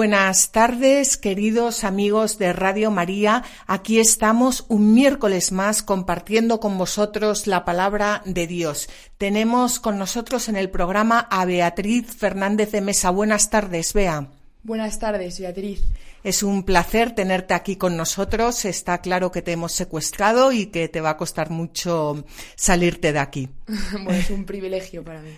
[0.00, 3.44] Buenas tardes, queridos amigos de Radio María.
[3.66, 8.88] Aquí estamos un miércoles más compartiendo con vosotros la palabra de Dios.
[9.18, 13.10] Tenemos con nosotros en el programa a Beatriz Fernández de Mesa.
[13.10, 14.28] Buenas tardes, Bea.
[14.62, 15.82] Buenas tardes, Beatriz.
[16.22, 18.66] Es un placer tenerte aquí con nosotros.
[18.66, 22.24] Está claro que te hemos secuestrado y que te va a costar mucho
[22.56, 23.48] salirte de aquí.
[23.92, 25.30] bueno, es un privilegio para mí.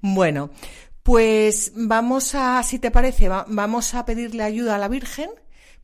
[0.00, 0.50] Bueno,
[1.04, 5.28] pues vamos a, si te parece, vamos a pedirle ayuda a la Virgen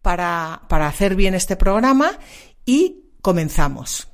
[0.00, 2.18] para, para hacer bien este programa
[2.64, 4.08] y comenzamos.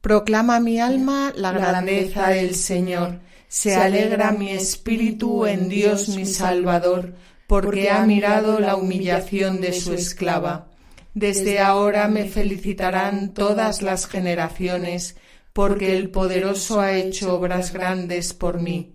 [0.00, 3.20] Proclama mi alma la, grandeza del Señor.
[3.46, 7.12] Se alegra mi espíritu en Dios mi Salvador,
[7.46, 10.68] porque ha mirado la humillación de su esclava.
[11.12, 15.16] Desde ahora me felicitarán todas las generaciones,
[15.52, 18.94] porque el poderoso ha hecho obras grandes por mí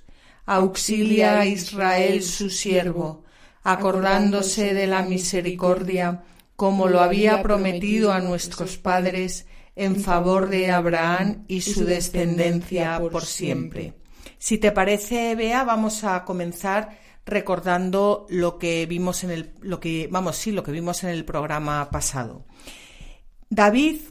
[0.55, 3.23] auxilia a Israel su siervo,
[3.63, 6.23] acordándose de la misericordia,
[6.55, 9.45] como lo había prometido a nuestros padres,
[9.75, 13.93] en favor de Abraham y su descendencia por siempre.
[14.37, 20.09] Si te parece, Bea, vamos a comenzar recordando lo que vimos en el lo que
[20.11, 22.45] vamos, sí, lo que vimos en el programa pasado.
[23.49, 24.01] David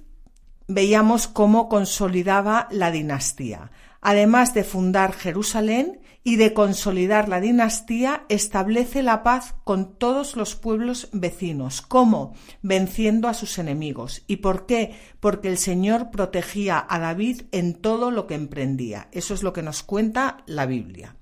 [0.69, 3.71] veíamos cómo consolidaba la dinastía.
[4.01, 10.55] Además de fundar Jerusalén, y de consolidar la dinastía, establece la paz con todos los
[10.55, 11.81] pueblos vecinos.
[11.81, 12.35] ¿Cómo?
[12.63, 14.23] Venciendo a sus enemigos.
[14.27, 14.95] ¿Y por qué?
[15.21, 19.09] Porque el Señor protegía a David en todo lo que emprendía.
[19.13, 21.17] Eso es lo que nos cuenta la Biblia.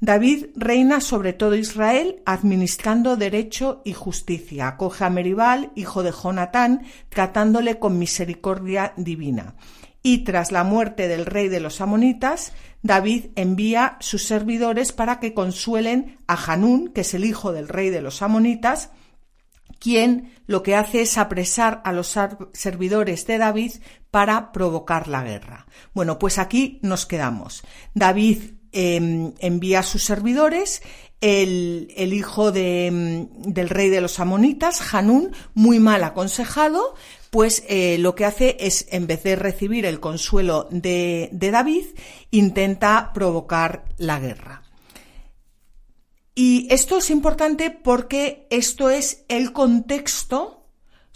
[0.00, 4.68] David reina sobre todo Israel, administrando derecho y justicia.
[4.68, 9.54] Acoge a Meribal, hijo de Jonatán, tratándole con misericordia divina.
[10.06, 15.32] Y tras la muerte del rey de los amonitas, David envía sus servidores para que
[15.32, 18.90] consuelen a Hanún, que es el hijo del rey de los amonitas,
[19.78, 22.18] quien lo que hace es apresar a los
[22.52, 23.72] servidores de David
[24.10, 25.66] para provocar la guerra.
[25.94, 27.62] Bueno, pues aquí nos quedamos.
[27.94, 30.82] David em, envía a sus servidores,
[31.24, 36.94] el, hijo em, del rey de los amonitas, Hanún, muy mal aconsejado,
[37.30, 41.86] pues eh, lo que hace es, en vez de recibir el consuelo de, David,
[42.30, 44.62] intenta provocar la guerra.
[46.34, 50.53] Y esto es importante porque esto es el contexto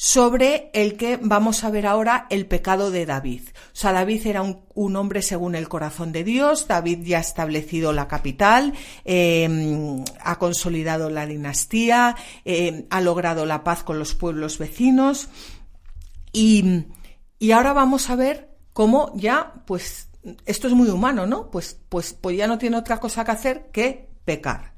[0.01, 3.43] sobre el que vamos a ver ahora el pecado de David.
[3.49, 7.93] O sea, David era un, hombre según el corazón de Dios, David ya ha establecido
[7.93, 12.15] la capital, em, ha consolidado la dinastía,
[12.45, 15.31] em, ha logrado la paz con los pueblos vecinos,
[16.33, 16.85] y,
[17.53, 20.11] ahora vamos a ver cómo ya, pues,
[20.47, 21.51] esto es muy humano, ¿no?
[21.51, 24.75] Pues, pues, pues ya no tiene otra cosa que hacer que pecar.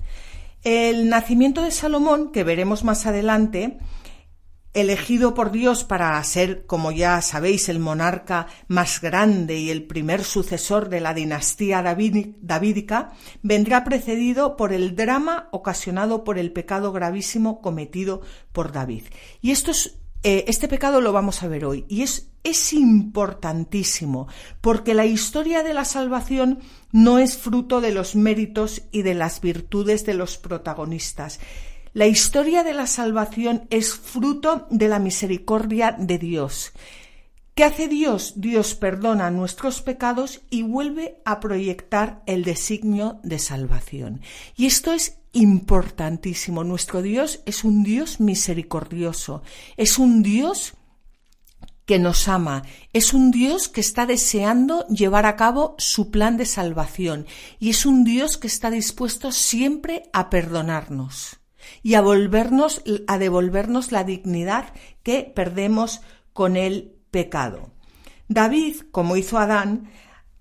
[0.65, 3.77] El nacimiento de Salomón, que veremos más adelante,
[4.73, 10.23] elegido por Dios para ser, como ya sabéis, el monarca más grande y el primer
[10.25, 13.13] sucesor de la dinastía davídica,
[13.43, 18.23] vendrá precedido por el drama ocasionado por el pecado gravísimo cometido
[18.53, 19.05] por David.
[19.41, 19.53] Y
[20.23, 24.29] eh, este pecado lo vamos a ver hoy y es importantísimo
[24.61, 26.61] porque la historia de la salvación
[26.93, 31.41] no es fruto de los méritos y de las virtudes de los protagonistas.
[31.93, 36.71] La historia de la salvación es fruto de la misericordia de Dios.
[37.57, 38.35] ¿Qué hace Dios?
[38.37, 44.21] Dios perdona nuestros pecados y vuelve a proyectar el designio de salvación.
[44.57, 46.63] Y esto es importantísimo.
[46.63, 49.43] Nuestro Dios es un Dios misericordioso,
[49.77, 50.75] es un Dios
[51.87, 52.63] que nos ama,
[52.93, 57.27] es un Dios que está deseando llevar a cabo su plan de salvación
[57.59, 61.40] y es un Dios que está dispuesto siempre a perdonarnos
[61.83, 64.73] y a volvernos a devolvernos la dignidad
[65.03, 66.01] que perdemos
[66.33, 67.71] con el pecado.
[68.29, 69.91] David, como hizo Adán,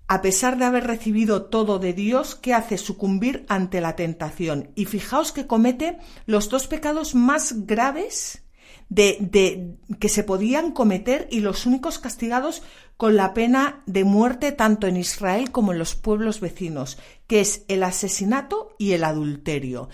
[0.06, 2.78] a pesar de haber recibido todo de Dios, ¿qué hace?
[2.78, 4.70] Sucumbir ante la tentación.
[4.74, 8.42] Y fijaos que comete los dos pecados más graves
[8.88, 12.62] de, de, que se podían cometer y los únicos castigados
[12.96, 16.98] con la pena de muerte tanto en Israel como en los pueblos vecinos,
[17.28, 19.88] que es el asesinato y el adulterio.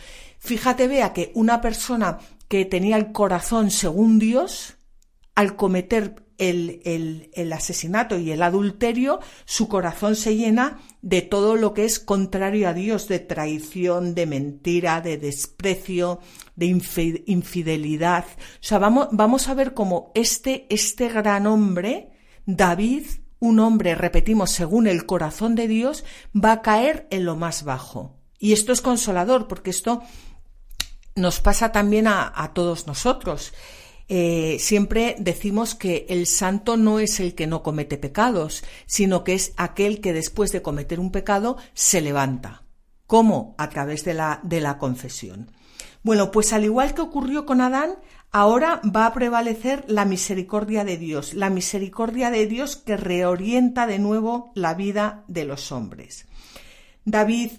[0.47, 4.77] Fíjate, vea que una persona que tenía el corazón según Dios,
[5.35, 11.75] al cometer el, el, asesinato y el adulterio, su corazón se llena de todo lo
[11.75, 16.21] que es contrario a Dios, de traición, de mentira, de desprecio,
[16.55, 16.67] de
[17.27, 18.25] infidelidad.
[18.29, 22.13] O sea, vamos, vamos a ver cómo este, este gran hombre,
[22.47, 23.05] David,
[23.41, 28.17] un hombre, repetimos, según el corazón de Dios, va a caer en lo más bajo.
[28.39, 30.03] Y esto es consolador, porque esto
[31.17, 33.53] nos pasa también a, todos nosotros.
[34.09, 39.35] Eh, siempre decimos que el santo no es el que no comete pecados, sino que
[39.35, 42.63] es aquel que después de cometer un pecado se levanta.
[43.07, 43.55] ¿Cómo?
[43.59, 45.51] A través de la, de la confesión.
[46.03, 47.97] Bueno, pues al igual que ocurrió con Adán,
[48.31, 53.99] ahora va a prevalecer la misericordia de Dios, la misericordia de Dios que reorienta de
[53.99, 56.27] nuevo la vida de los hombres.
[57.05, 57.51] David,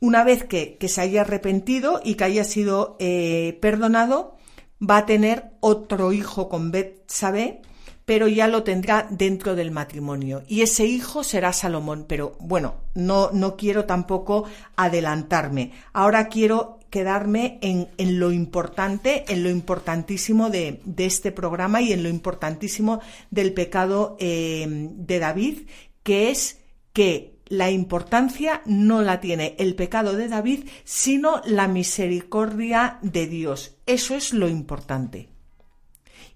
[0.00, 4.36] una vez que, que se haya arrepentido y que haya sido eh, perdonado,
[4.82, 7.60] va a tener otro hijo con Betsabé,
[8.06, 10.42] pero ya lo tendrá dentro del matrimonio.
[10.48, 12.06] Y ese hijo será Salomón.
[12.08, 15.72] Pero bueno, no, no quiero tampoco adelantarme.
[15.92, 21.92] Ahora quiero quedarme en, en lo importante, en lo importantísimo de, de, este programa y
[21.92, 23.00] en lo importantísimo
[23.30, 25.68] del pecado eh, de David,
[26.02, 26.58] que es
[26.92, 33.76] que la importancia no la tiene el pecado de David, sino la misericordia de Dios.
[33.86, 35.28] Eso es lo importante.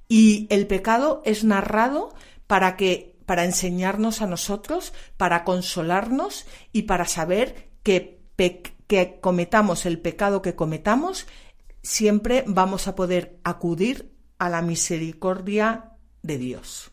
[0.09, 2.13] Y el pecado es narrado
[2.49, 8.21] para que para enseñarnos a nosotros, para consolarnos y para saber que,
[8.87, 11.27] que cometamos el pecado que cometamos,
[11.81, 16.91] siempre vamos a poder acudir a la misericordia de Dios.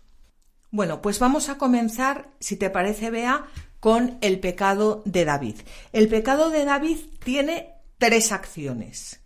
[0.70, 3.48] Bueno, pues vamos a comenzar, si te parece, Bea,
[3.82, 5.56] con el pecado de David.
[5.92, 9.20] El pecado de David tiene tres acciones.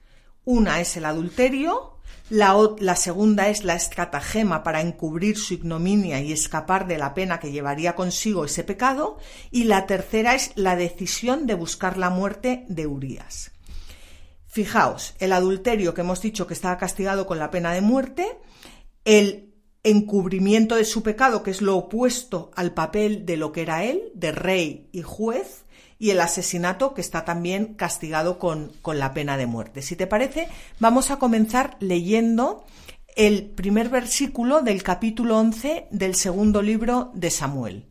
[0.45, 1.99] Una es el adulterio,
[2.29, 7.51] la, segunda es la estratagema para encubrir su ignominia y escapar de la pena que
[7.51, 9.17] llevaría consigo ese pecado,
[9.51, 13.51] y la tercera es la decisión de buscar la muerte de Urías.
[14.47, 18.39] Fijaos, el adulterio que hemos dicho que estaba castigado con la pena de muerte,
[19.03, 19.54] el
[19.85, 24.01] encubrimiento de su pecado, que es lo opuesto al papel de lo que era él,
[24.15, 25.63] de rey y juez,
[25.99, 29.83] y el asesinato, que está también castigado con, con la pena de muerte.
[29.83, 30.49] Si te parece,
[30.79, 32.65] vamos a comenzar leyendo
[33.15, 37.85] el primer versículo del capítulo 11 del segundo libro de Samuel.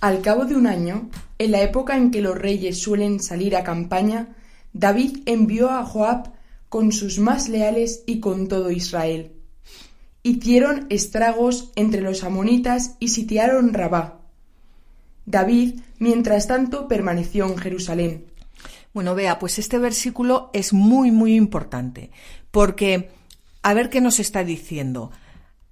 [0.00, 3.62] Al cabo de un año, en la época en que los reyes suelen salir a
[3.62, 4.36] campaña,
[4.72, 6.32] David envió a Joab
[6.70, 9.39] con sus más leales y con todo Israel
[10.22, 14.20] hicieron estragos entre los amonitas y sitiaron Rabá.
[15.26, 18.24] David, mientras tanto, permaneció en Jerusalén.
[18.92, 22.10] Bueno, vea, pues este versículo es muy, muy importante,
[22.50, 23.10] porque,
[23.62, 25.12] a ver qué nos está diciendo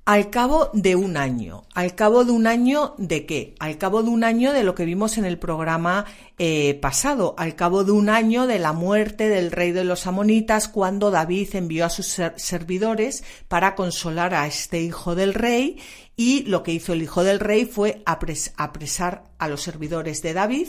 [0.09, 1.65] al cabo de un año.
[1.75, 3.55] ¿Al cabo de un año de qué?
[3.59, 6.07] Al cabo de un año de lo que vimos en el programa
[6.39, 10.67] eh, pasado, al cabo de un año de la muerte del rey de los amonitas,
[10.69, 15.79] cuando David envió a sus servidores para consolar a este hijo del rey
[16.17, 20.69] y lo que hizo el hijo del rey fue apresar a los servidores de David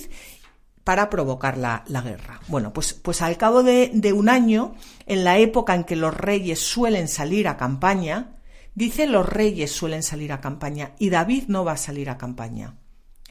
[0.84, 2.42] para provocar la, guerra.
[2.50, 6.14] Bueno, pues, pues al cabo de, de un año, en la época en que los
[6.14, 8.36] reyes suelen salir a campaña,
[8.80, 12.78] Dice los reyes suelen salir a campaña y David no va a salir a campaña.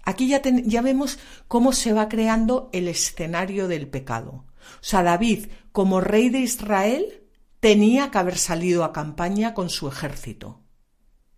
[0.05, 4.45] Aquí ya, ya vemos cómo se va creando el escenario del pecado.
[4.75, 7.26] O sea, David, como rey de Israel,
[7.61, 10.61] tenía que haber salido a campaña con su ejército.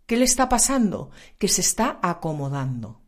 [0.06, 1.12] ¿Qué le está pasando?
[1.38, 3.02] Que se está acomodando.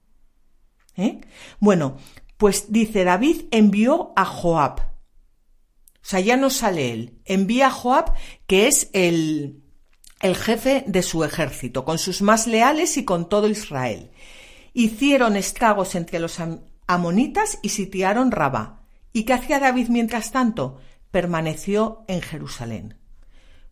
[0.97, 1.21] ¿Eh?
[1.59, 1.97] Bueno,
[2.37, 4.78] pues dice David envió a Joab.
[4.82, 7.18] O sea, ya no sale él.
[7.25, 8.12] Envía a Joab,
[8.47, 9.62] que es el,
[10.22, 14.10] el jefe de su ejército, con sus más leales y con todo Israel.
[14.72, 16.38] Hicieron estragos entre los
[16.86, 18.84] amonitas y sitiaron Rabá.
[19.12, 20.78] ¿Y qué hacía David mientras tanto?
[21.10, 22.96] Permaneció en Jerusalén.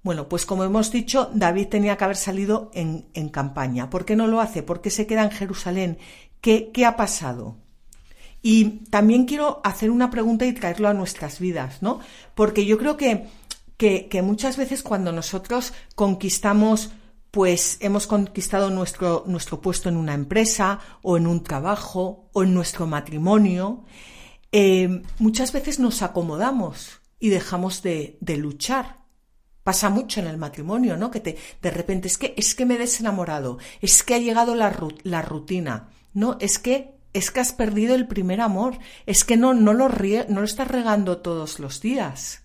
[0.03, 3.89] Bueno, pues como hemos dicho, David tenía que haber salido en, campaña.
[3.89, 4.63] ¿Por qué no lo hace?
[4.63, 5.99] ¿Por qué se queda en Jerusalén?
[6.41, 7.59] ¿Qué, ¿Qué ha pasado?
[8.43, 12.01] Y también quiero hacer una pregunta y traerlo a nuestras vidas, ¿no?
[12.35, 13.27] Porque yo creo que
[13.81, 16.91] que, muchas veces cuando nosotros conquistamos
[17.31, 22.53] pues hemos conquistado nuestro, nuestro puesto en una empresa o en un trabajo o en
[22.53, 23.85] nuestro matrimonio,
[24.53, 28.99] eh, muchas veces nos acomodamos y dejamos de, de, luchar.
[29.63, 31.11] Pasa mucho en el matrimonio, ¿no?
[31.11, 34.57] Que te, de repente es que, es que me he desenamorado, es que ha llegado
[34.57, 36.37] la, la rutina, ¿no?
[36.41, 40.41] Es que, es que has perdido el primer amor, es que no, no lo, no
[40.41, 42.43] lo estás regando todos los días.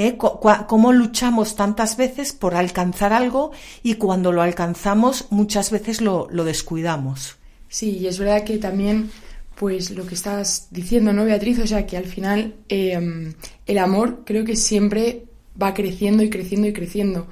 [0.00, 0.16] ¿Eh?
[0.16, 3.52] Cómo luchamos tantas veces por alcanzar algo
[3.82, 7.36] y cuando lo alcanzamos muchas veces lo, descuidamos.
[7.68, 9.10] Sí, y es verdad que también,
[9.54, 11.58] pues lo que estás diciendo, ¿no, Beatriz?
[11.60, 13.34] O sea, que al final em,
[13.66, 15.24] el amor creo que siempre
[15.60, 17.28] va creciendo y creciendo y creciendo.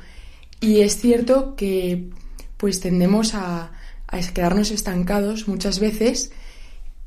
[0.61, 2.11] Y es cierto que
[2.57, 3.73] pues tendemos a,
[4.07, 6.33] a quedarnos estancados muchas veces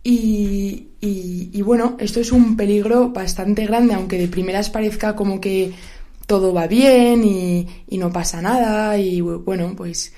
[0.03, 5.73] y, bueno, esto es un peligro bastante grande, aunque de primeras parezca como que
[6.25, 8.97] todo va bien y, y no pasa nada.
[8.97, 10.13] Y bueno, pues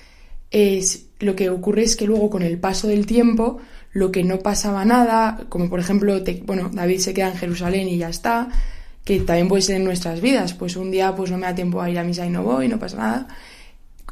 [0.51, 3.59] es, lo que ocurre es que luego con el paso del tiempo,
[3.91, 7.97] lo que no pasaba nada, como por ejemplo, bueno, David se queda en Jerusalén y
[7.97, 8.49] ya está,
[9.03, 11.81] que también puede ser en nuestras vidas, pues un día pues no me da tiempo
[11.81, 13.27] a ir a misa y no voy, no pasa nada.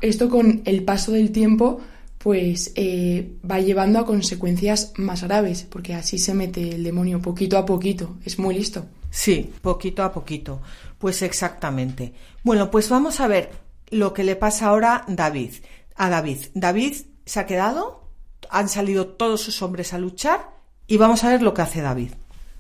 [0.02, 1.82] Esto con el paso del tiempo
[2.24, 7.58] pues eh, va llevando a consecuencias más graves, porque así se mete el demonio poquito
[7.58, 8.18] a poquito.
[8.24, 8.86] Es muy listo.
[9.10, 10.62] Sí, poquito a poquito.
[11.00, 12.14] Pues exactamente.
[12.44, 13.50] Bueno, pues vamos a ver
[13.90, 15.52] lo que le pasa ahora David.
[15.96, 16.38] A David.
[16.54, 16.94] David
[17.26, 18.08] se ha quedado,
[18.50, 20.52] han salido todos sus hombres a luchar
[20.86, 22.12] y vamos a ver lo que hace David.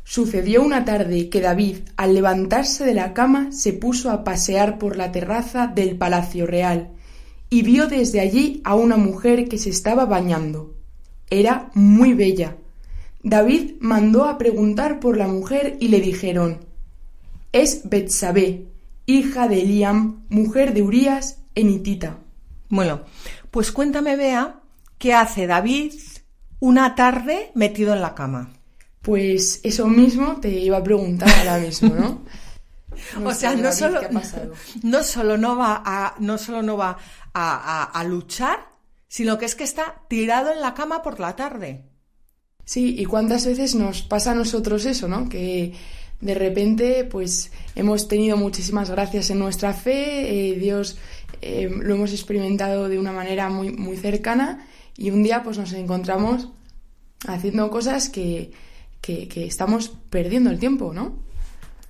[0.03, 4.97] Sucedió una tarde que David, al levantarse de la cama, se puso a pasear por
[4.97, 6.89] la terraza del Palacio Real
[7.53, 10.73] y vio desde allí a una mujer que se estaba bañando.
[11.29, 12.55] Era muy bella.
[13.23, 16.61] David mandó a preguntar por la mujer y le dijeron
[17.51, 18.67] Es Betsabé,
[19.05, 22.19] hija de Eliam, mujer de Urías enitita.
[22.69, 23.01] Bueno,
[23.51, 24.61] pues cuéntame, Bea,
[24.97, 25.91] ¿qué hace David
[26.61, 28.53] una tarde metido en la cama?
[29.01, 32.21] Pues eso mismo te iba a preguntar ahora mismo, ¿no?
[33.23, 34.01] o sea, no solo,
[34.83, 36.97] no solo no va a, no solo no va
[37.33, 38.67] a, luchar,
[39.07, 41.85] sino que es que está tirado en la cama por la tarde.
[42.65, 45.27] Sí, y cuántas veces nos pasa a nosotros eso, ¿no?
[45.27, 45.73] Que
[46.19, 50.97] de repente, pues hemos tenido muchísimas gracias en nuestra fe, eh, Dios
[51.41, 55.73] eh, lo hemos experimentado de una manera muy, muy cercana y un día pues nos
[55.73, 56.49] encontramos
[57.27, 58.51] haciendo cosas que,
[59.01, 61.30] que, que estamos perdiendo el tiempo, ¿no?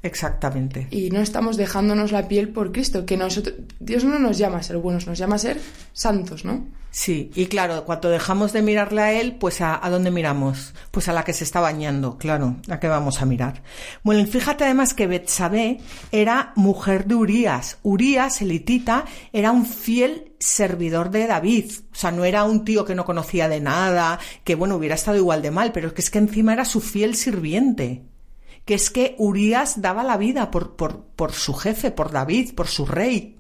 [0.03, 0.87] Exactamente.
[0.89, 4.63] Y no estamos dejándonos la piel por Cristo, que nosotros, Dios no nos llama a
[4.63, 5.59] ser buenos, nos llama a ser
[5.93, 6.65] santos, ¿no?
[6.89, 10.73] Sí, y claro, cuando dejamos de mirarle a Él, pues a, dónde miramos?
[10.91, 13.63] Pues a la que se está bañando, claro, ¿a qué vamos a mirar?
[14.03, 15.79] Bueno, fíjate además que Betsabé
[16.11, 17.77] era mujer de Urías.
[17.83, 21.71] Urías, elitita, era un fiel servidor de David.
[21.93, 25.15] O sea, no era un tío que no conocía de nada, que bueno, hubiera estado
[25.15, 28.10] igual de mal, pero es que es que encima era su fiel sirviente
[28.65, 32.67] que es que Urias daba la vida por, por, por su jefe, por David, por
[32.67, 33.37] su rey.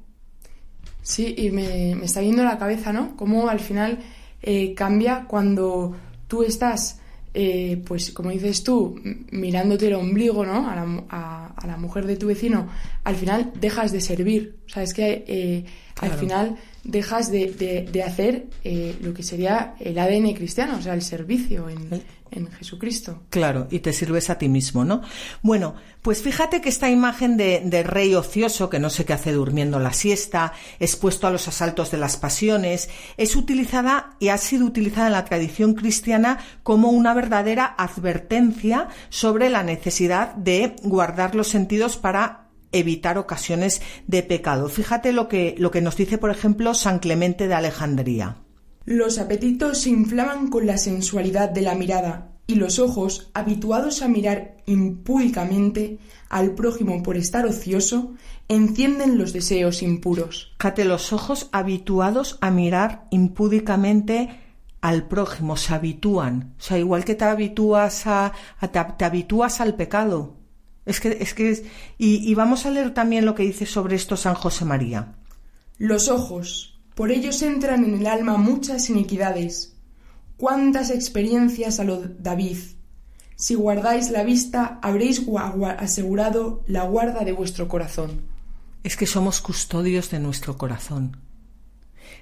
[1.03, 3.15] Sí, y me, me está viendo la cabeza, ¿no?
[3.15, 3.99] Cómo al final
[4.41, 5.95] eh, cambia cuando
[6.27, 6.99] tú estás,
[7.33, 8.99] eh, pues como dices tú,
[9.31, 10.69] mirándote el ombligo, ¿no?
[10.69, 12.69] A la, a, la, mujer de tu vecino,
[13.03, 14.57] al final dejas de servir.
[14.65, 15.65] O sea, es que eh,
[15.99, 18.45] al final dejas de, de, de hacer
[19.01, 23.23] lo que sería el ADN cristiano, o sea, el servicio en, en Jesucristo.
[23.29, 25.01] Claro, y te sirves a ti mismo, ¿no?
[25.41, 29.79] Bueno, pues fíjate que esta imagen de, rey ocioso, que no sé qué hace durmiendo
[29.79, 35.07] la siesta, expuesto a los asaltos de las pasiones, es utilizada y ha sido utilizada
[35.07, 41.97] en la tradición cristiana como una verdadera advertencia sobre la necesidad de guardar los sentidos
[41.97, 44.69] para evitar ocasiones de pecado.
[44.69, 48.37] Fíjate lo que, lo que nos dice, por ejemplo, San Clemente de Alejandría.
[48.85, 54.07] Los apetitos se inflaman con la sensualidad de la mirada, y los ojos, habituados a
[54.07, 58.13] mirar impúdicamente al prójimo por estar ocioso,
[58.47, 60.53] encienden los deseos impuros.
[60.57, 64.39] Cate los ojos habituados a mirar impúdicamente
[64.81, 66.55] al prójimo, se habitúan.
[66.57, 68.33] O sea, igual que te habitúas a,
[68.71, 70.35] te, habitúas al pecado.
[70.85, 71.65] Es que, es que,
[71.97, 75.13] y, y vamos a leer también lo que dice sobre esto San José María.
[75.77, 79.75] Los ojos, por ellos entran en el alma muchas iniquidades.
[80.37, 82.57] Cuántas experiencias a lo David.
[83.35, 85.25] Si guardáis la vista, habréis
[85.77, 88.21] asegurado la guarda de vuestro corazón.
[88.83, 91.17] Es que somos custodios de nuestro corazón.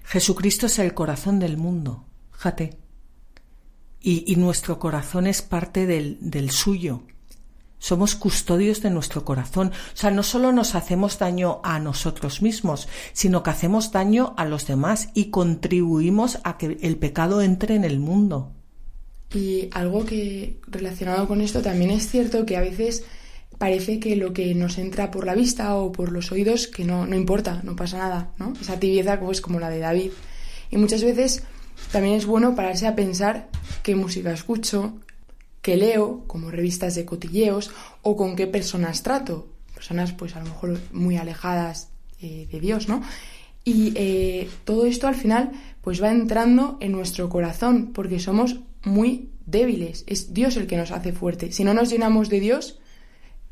[0.04, 2.78] Jesucristo es el corazón del mundo, jate.
[4.02, 7.04] Y, nuestro corazón es parte del, del suyo.
[7.80, 9.70] Somos custodios de nuestro corazón.
[9.70, 14.46] O sea, no solo nos hacemos daño a nosotros mismos, sino que hacemos daño a
[14.46, 18.52] los demás y contribuimos a que el pecado entre en el mundo.
[19.34, 23.06] Y algo que relacionado con esto también es cierto que a veces
[23.58, 27.06] parece que lo que nos entra por la vista o por los oídos que no,
[27.06, 28.54] no importa, no pasa nada, ¿no?
[28.60, 30.12] Esa tibieza pues como la de David.
[30.72, 31.44] Y muchas veces
[31.92, 33.50] también es bueno pararse a pensar
[33.84, 35.00] qué música escucho,
[35.70, 37.70] qué leo, como revistas de cotilleos,
[38.02, 39.48] o con qué personas trato.
[39.76, 41.92] Personas pues a lo mejor muy alejadas
[42.24, 43.04] eh, de Dios, ¿no?
[43.64, 49.30] Y eh, todo esto al final pues va entrando en nuestro corazón porque somos muy
[49.46, 50.06] débiles.
[50.08, 51.52] Es Dios el que nos hace fuerte.
[51.52, 52.80] Si no nos llenamos de Dios,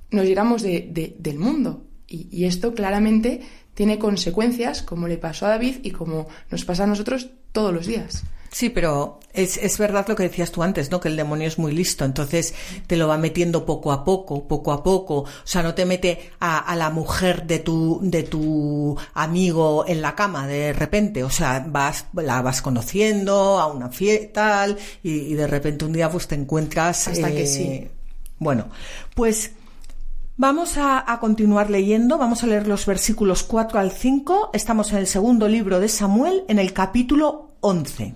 [0.10, 1.86] nos llenamos de, del mundo.
[2.08, 3.42] Y, esto claramente
[3.76, 7.86] tiene consecuencias, como le pasó a David y como nos pasa a nosotros todos los
[7.86, 8.24] días.
[8.52, 11.00] Sí, pero es, es, verdad lo que decías tú antes, ¿no?
[11.00, 12.54] Que el demonio es muy listo, entonces
[12.88, 15.20] te lo va metiendo poco a poco, poco a poco.
[15.20, 20.02] O sea, no te mete a, a la mujer de tu, de tu amigo en
[20.02, 21.24] la cama de repente.
[21.24, 25.94] O sea, vas, la vas conociendo a una fiesta tal, y, y de repente un
[25.94, 27.08] día pues te encuentras.
[27.08, 27.64] Hasta que sí.
[27.64, 27.92] Eh,
[28.40, 28.70] bueno,
[29.16, 29.52] pues
[30.40, 34.52] Vamos a, a, continuar leyendo, vamos a leer los versículos 4 al 5.
[34.54, 38.14] Estamos en el segundo libro de Samuel, en el capítulo 11.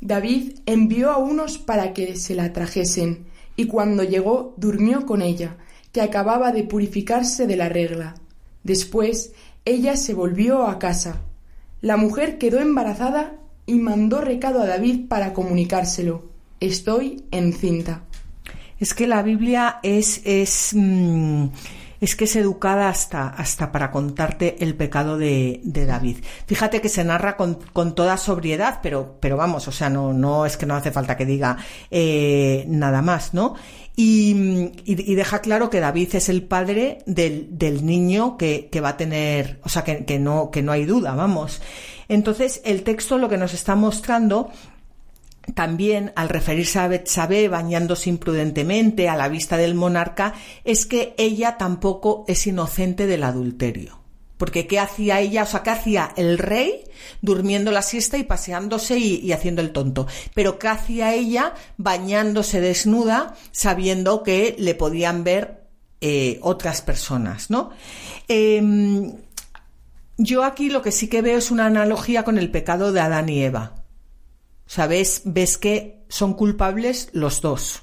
[0.00, 3.26] David envió a unos para que se la trajesen,
[3.56, 5.56] y cuando llegó durmió con ella,
[5.92, 8.14] que acababa de purificarse de la regla.
[8.62, 9.32] Después
[9.64, 11.20] ella se volvió a casa.
[11.80, 13.34] La mujer quedó embarazada
[13.66, 16.24] y mandó recado a David para comunicárselo.
[16.60, 18.02] Estoy encinta.
[18.80, 21.48] Es que la Biblia es, es, mmm,
[22.00, 26.18] es que es educada hasta, hasta para contarte el pecado de, de David.
[26.46, 30.46] Fíjate que se narra con, con, toda sobriedad, pero, pero vamos, o sea, no, no
[30.46, 31.56] es que no hace falta que diga
[31.90, 33.54] eh, nada más, ¿no?
[33.96, 38.90] Y, y, deja claro que David es el padre del, del niño que, que, va
[38.90, 41.60] a tener, o sea, que, que, no, que no hay duda, vamos.
[42.08, 44.50] Entonces, el texto lo que nos está mostrando
[45.54, 50.34] también al referirse a Betsabé bañándose imprudentemente a la vista del monarca
[50.64, 53.98] es que ella tampoco es inocente del adulterio.
[54.36, 55.42] Porque ¿qué hacía ella?
[55.42, 56.84] O sea, ¿qué hacía el rey
[57.22, 60.06] durmiendo la siesta y paseándose y, haciendo el tonto?
[60.32, 65.64] Pero ¿qué hacía ella bañándose desnuda sabiendo que le podían ver
[66.00, 67.70] eh, otras personas, ¿no?
[68.28, 68.62] Eh,
[70.18, 73.28] yo aquí lo que sí que veo es una analogía con el pecado de Adán
[73.28, 73.77] y Eva.
[74.68, 77.82] O sea, ves, ves que son culpables los dos.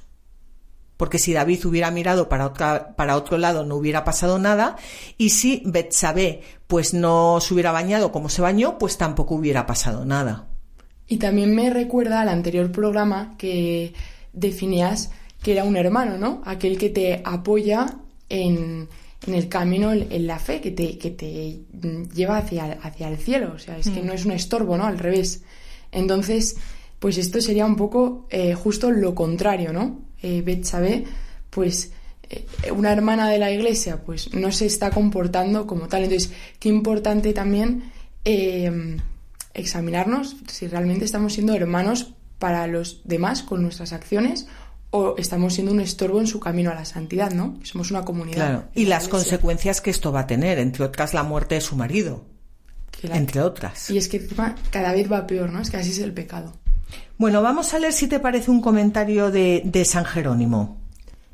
[0.97, 4.75] Porque si David hubiera mirado para, otra, para otro lado no hubiera pasado nada.
[5.17, 10.05] Y si Betsabé pues no se hubiera bañado como se bañó, pues tampoco hubiera pasado
[10.05, 10.47] nada.
[11.07, 13.93] Y también me recuerda al anterior programa que
[14.31, 15.09] definías
[15.41, 16.41] que era un hermano, ¿no?
[16.45, 17.97] Aquel que te apoya
[18.29, 18.89] en,
[19.27, 21.61] en el camino, en, la fe, que te, que te
[22.13, 23.53] lleva hacia, hacia el cielo.
[23.55, 24.05] O sea, es que mm.
[24.05, 24.85] no es un estorbo, ¿no?
[24.85, 25.43] Al revés.
[25.95, 26.57] Entonces,
[26.99, 29.99] pues esto sería un poco eh, justo lo contrario, ¿no?
[30.21, 31.05] Eh, Betsabé,
[31.49, 31.91] pues
[32.29, 36.03] eh, una hermana de la iglesia, pues no se está comportando como tal.
[36.03, 37.91] Entonces, qué importante también
[38.23, 38.97] eh,
[39.53, 44.47] examinarnos si realmente estamos siendo hermanos para los demás con nuestras acciones
[44.89, 47.59] o estamos siendo un estorbo en su camino a la santidad, ¿no?
[47.63, 48.35] Somos una comunidad.
[48.35, 48.63] Claro.
[48.73, 52.25] Y las consecuencias que esto va a tener, entre otras la muerte de su marido.
[53.13, 53.89] Entre otras.
[53.89, 55.61] Y es que encima cada vez va peor, ¿no?
[55.61, 56.53] Es que así es el pecado.
[57.17, 60.77] Bueno, vamos a leer si te parece un comentario de, de San Jerónimo.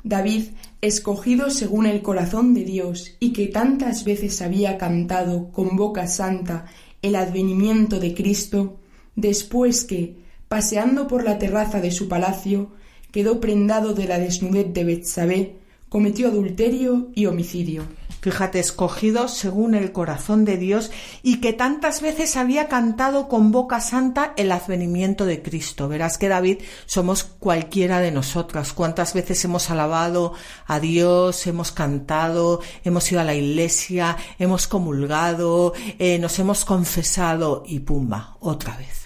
[0.04, 0.48] David,
[0.80, 6.66] escogido según el corazón de Dios y que tantas veces había cantado con boca santa
[7.02, 8.78] el advenimiento de Cristo,
[9.14, 10.16] después que,
[10.48, 12.70] paseando por la terraza de su palacio,
[13.10, 15.56] quedó prendado de la desnudez de Betsabé,
[15.88, 17.84] cometió adulterio y homicidio
[18.22, 20.90] fíjate, escogido según el corazón de Dios
[21.22, 25.88] y que tantas veces había cantado con boca santa el advenimiento de Cristo.
[25.88, 28.72] Verás que David somos cualquiera de nosotras.
[28.72, 30.34] Cuántas veces hemos alabado
[30.66, 37.64] a Dios, hemos cantado, hemos ido a la iglesia, hemos comulgado, eh, nos hemos confesado
[37.66, 39.01] y pumba, otra vez.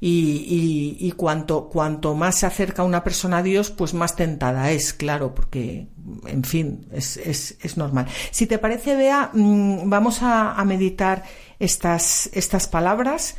[0.00, 4.70] Y, y, y, cuanto, cuanto más se acerca una persona a Dios, pues más tentada
[4.70, 5.88] es, claro, porque,
[6.24, 8.06] en fin, es, es, es normal.
[8.30, 11.24] Si te parece, Bea, mmm, vamos a, a, meditar
[11.58, 13.36] estas, estas palabras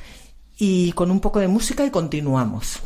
[0.58, 2.82] y con un poco de música y continuamos.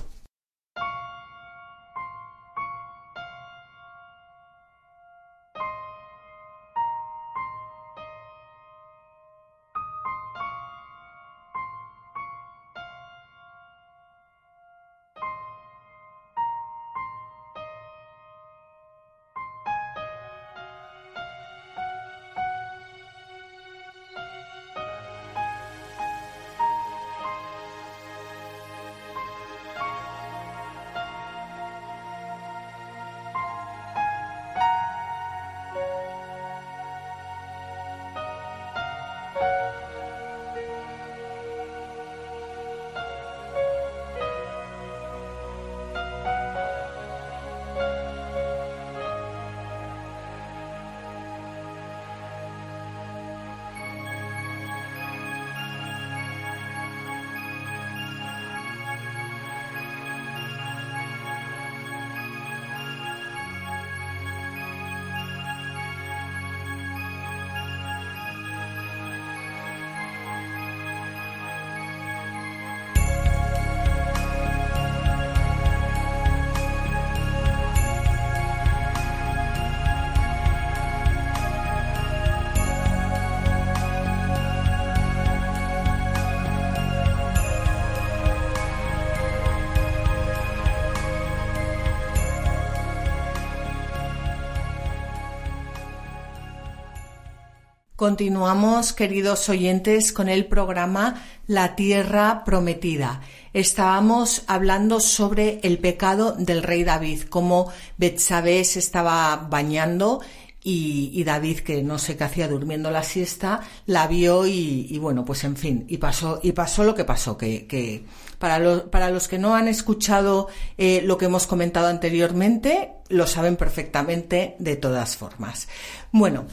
[98.04, 103.22] Continuamos, queridos oyentes, con el programa La Tierra Prometida.
[103.54, 110.20] Estábamos hablando sobre el pecado del rey David, cómo Betsabé se estaba bañando
[110.62, 115.46] y, David, que no sé qué hacía durmiendo la siesta, la vio y, bueno, pues
[115.46, 118.04] en fin, y pasó, y pasó lo que pasó, que,
[118.38, 123.56] para, para los que no han escuchado eh, lo que hemos comentado anteriormente, lo saben
[123.56, 125.70] perfectamente de todas formas.
[126.12, 126.48] Bueno,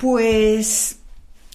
[0.00, 0.98] pues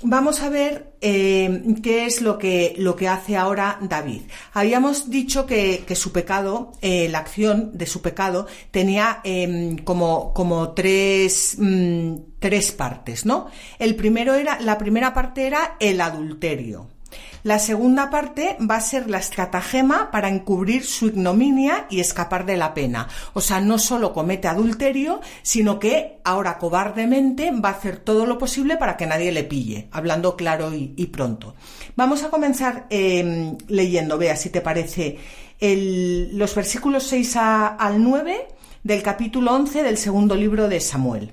[0.03, 4.21] vamos a ver eh, qué es lo que, lo que hace ahora David.
[4.53, 10.73] Habíamos dicho que, su pecado, eh, la acción de su pecado, tenía em, como, como
[10.73, 13.47] tres, mm, tres partes, ¿no?
[13.79, 16.94] El primero era, la primera parte era el adulterio.
[17.45, 22.58] La segunda parte va a ser la estratagema para encubrir su ignominia y escapar de
[22.58, 23.08] la pena.
[23.34, 28.39] O sea, no solo comete adulterio, sino que ahora cobardemente va a hacer todo lo
[28.39, 31.53] posible para que nadie le pille, hablando claro y, pronto.
[31.95, 35.19] Vamos a comenzar em, leyendo, vea si te parece,
[35.62, 38.47] los versículos 6 al 9
[38.81, 41.31] del capítulo 11 del segundo libro de Samuel.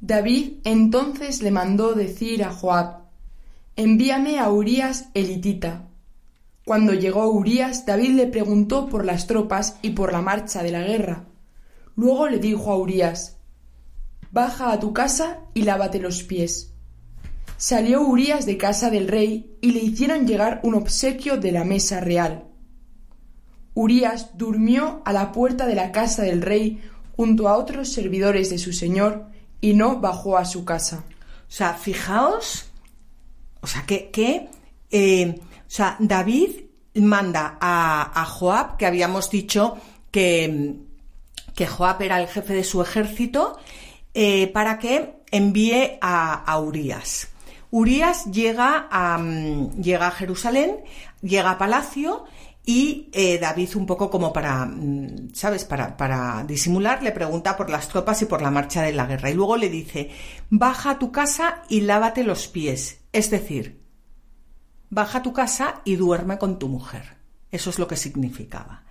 [0.00, 3.07] David entonces le mandó decir a Joab,
[3.78, 5.86] envíame a Urías elitita.
[6.64, 10.82] Cuando llegó Urías, David le preguntó por las tropas y por la marcha de la
[10.82, 11.26] guerra.
[11.94, 13.36] Luego le dijo a Urías,
[14.32, 16.74] Baja a tu casa y lávate los pies.
[17.56, 22.00] Salió Urías de casa del rey y le hicieron llegar un obsequio de la mesa
[22.00, 22.48] real.
[23.74, 26.82] Urías durmió a la puerta de la casa del rey
[27.16, 29.26] junto a otros servidores de su señor
[29.60, 31.04] y no bajó a su casa.
[31.48, 32.68] O sea, fijaos
[33.60, 34.48] o sea, que,
[34.90, 36.50] eh, o sea, David
[36.94, 39.78] manda a, Joab, que habíamos dicho
[40.10, 40.76] que,
[41.58, 43.58] Joab era el jefe de su ejército,
[44.14, 47.28] eh, para que envíe a, Urias.
[47.70, 50.76] Urias llega a, mm, llega a Jerusalén,
[51.20, 52.24] llega a palacio
[52.68, 55.64] y eh, David, un poco como para, mm, ¿sabes?
[55.64, 59.30] Para, disimular, le pregunta por las tropas y por la marcha de la guerra.
[59.30, 60.10] Y luego le dice,
[60.50, 63.00] baja a tu casa y lávate los pies.
[63.18, 63.82] Es decir,
[64.90, 67.16] baja a tu casa y duerme con tu mujer.
[67.50, 68.84] Eso es lo que significaba.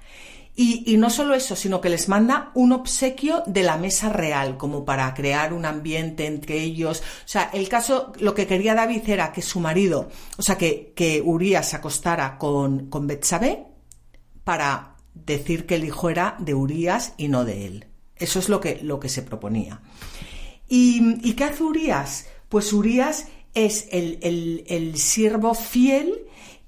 [0.54, 4.84] Y, no solo eso, sino que les manda un obsequio de la mesa real, como
[4.84, 7.00] para crear un ambiente entre ellos.
[7.00, 10.92] O sea, el caso, lo que quería David era que su marido, o sea, que,
[10.94, 13.66] que Urias se acostara con, con Betsabé
[14.44, 17.86] para decir que el hijo era de Urias y no de él.
[18.18, 19.80] Eso es lo que, lo que se proponía.
[20.68, 22.28] ¿Y, ¿Y qué hace Urias?
[22.50, 23.28] Pues Urias
[23.65, 26.28] es el, el, el siervo fiel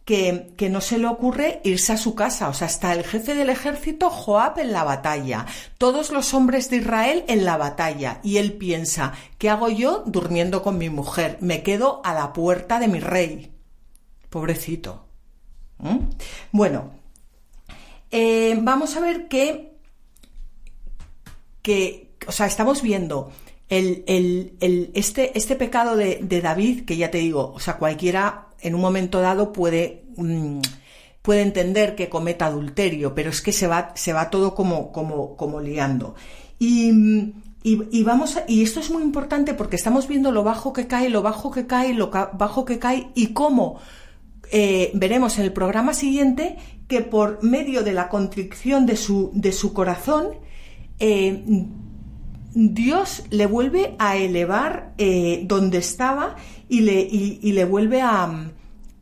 [0.09, 2.49] que, no se le ocurre irse a su casa.
[2.49, 5.45] O sea, está el jefe del ejército, Joab, en la batalla,
[5.77, 10.63] todos los hombres de Israel en la batalla, y él piensa, ¿qué hago yo durmiendo
[10.63, 11.37] con mi mujer?
[11.41, 13.51] Me quedo a la puerta de mi rey.
[14.31, 15.05] Pobrecito.
[15.77, 16.09] ¿Mm?
[16.51, 16.89] Bueno,
[18.09, 19.77] eh, vamos a ver que,
[21.61, 23.31] que, o sea, estamos viendo
[23.69, 28.81] este, este pecado de, de David, que ya te digo, o sea, cualquiera en un
[28.81, 30.59] momento dado puede, mm,
[31.21, 35.35] puede entender que cometa adulterio, pero es que se va, se va todo como, como,
[35.35, 36.15] como liando.
[36.57, 36.91] Y,
[37.63, 41.21] y, vamos y esto es muy importante porque estamos viendo lo bajo que cae, lo
[41.21, 43.79] bajo que cae, lo bajo que cae y cómo
[44.51, 49.51] eh, veremos en el programa siguiente que por medio de la contrición de su, de
[49.51, 50.29] su corazón,
[50.99, 51.43] eh,
[52.53, 56.35] Dios le vuelve a elevar eh, donde estaba
[56.67, 58.51] y le, y, le vuelve a,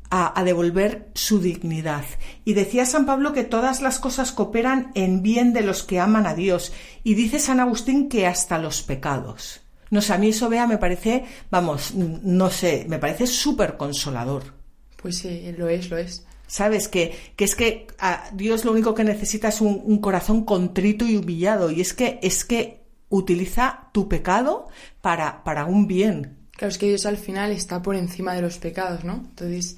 [0.09, 2.03] a, devolver su dignidad.
[2.45, 6.27] Y decía San Pablo que todas las cosas cooperan en bien de los que aman
[6.27, 6.73] a Dios.
[7.03, 9.61] Y dice San Agustín que hasta los pecados.
[9.89, 14.53] No sé, a mí eso, vea, me parece, vamos, no sé, me parece súper consolador.
[15.01, 16.25] Pues sí, lo es, lo es.
[16.47, 16.87] ¿Sabes?
[16.87, 21.05] Que, que es que a Dios lo único que necesita es un, un, corazón contrito
[21.05, 21.71] y humillado.
[21.71, 24.67] Y es que, es que utiliza tu pecado
[25.01, 26.37] para, para un bien.
[26.51, 29.13] Claro, es que Dios al final está por encima de los pecados, ¿no?
[29.29, 29.77] Entonces,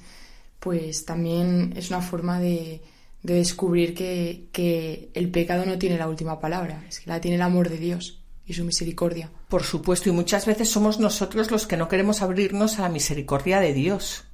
[0.58, 2.80] pues también es una forma de,
[3.22, 7.36] de descubrir que, que, el pecado no tiene la última palabra, es que la tiene
[7.36, 9.30] el amor de Dios y su misericordia.
[9.48, 13.60] Por supuesto, y muchas veces somos nosotros los que no queremos abrirnos a la misericordia
[13.60, 14.24] de Dios.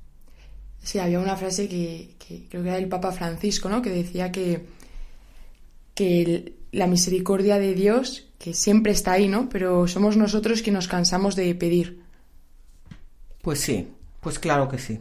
[0.83, 3.83] Sí, había una frase que, que creo que era del Papa Francisco, ¿no?
[3.83, 4.67] Que decía que,
[5.95, 9.49] que la misericordia de Dios, que siempre está ahí, ¿no?
[9.49, 12.03] Pero somos nosotros que nos cansamos de pedir.
[13.43, 13.89] Pues sí,
[14.21, 15.01] pues claro que sí.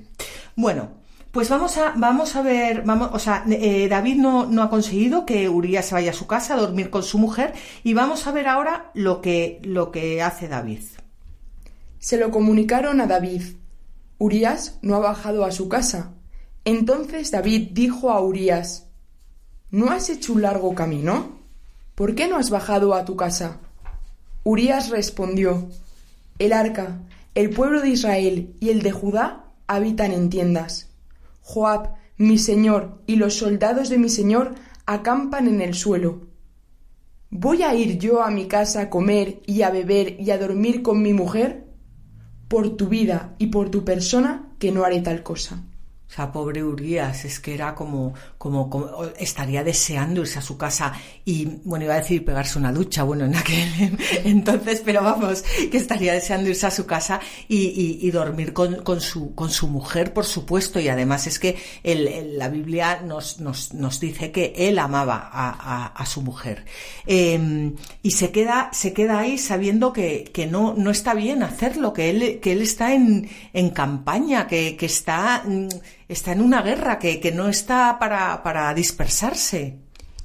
[0.55, 0.91] Bueno,
[1.31, 5.25] pues vamos a, vamos a ver, vamos, o sea, eh, David no, no, ha conseguido
[5.25, 8.31] que Urias se vaya a su casa a dormir con su mujer y vamos a
[8.31, 10.81] ver ahora lo que, lo que hace David.
[11.99, 13.43] Se lo comunicaron a David.
[14.17, 16.13] Urías no ha bajado a su casa.
[16.63, 18.85] Entonces David dijo a Urías,
[19.71, 21.39] ¿No has hecho un largo camino?
[21.95, 23.62] ¿Por qué no has bajado a tu casa?
[24.43, 25.69] Urías respondió,
[26.39, 26.99] El arca,
[27.36, 30.89] el pueblo de Israel y el de Judá habitan en tiendas.
[31.41, 34.55] Joab, mi señor, y los soldados de mi señor
[34.86, 36.27] acampan en el suelo.
[37.29, 40.81] ¿Voy a ir yo a mi casa a comer y a beber y a dormir
[40.81, 41.65] con mi mujer?
[42.49, 45.63] Por tu vida y por tu persona que no haré tal cosa.
[46.08, 48.13] O sea, pobre Urias, es que era como,
[48.51, 48.69] como,
[49.17, 50.93] estaría deseando irse a su casa
[51.25, 55.77] y, bueno, iba a decir pegarse una ducha, bueno, en aquel entonces, pero vamos, que
[55.77, 61.25] estaría deseando irse a su casa y, dormir con, su, mujer, por supuesto, y además
[61.25, 63.39] es que la Biblia nos,
[63.99, 66.65] dice que él amaba a, su mujer.
[67.08, 68.69] Eh, y se queda,
[69.17, 73.27] ahí sabiendo que, no, está bien hacerlo, que él, que él está en,
[73.73, 75.67] campaña, que, que está mm,
[76.07, 79.77] está en una guerra, que, que no está para, para, dispersarse.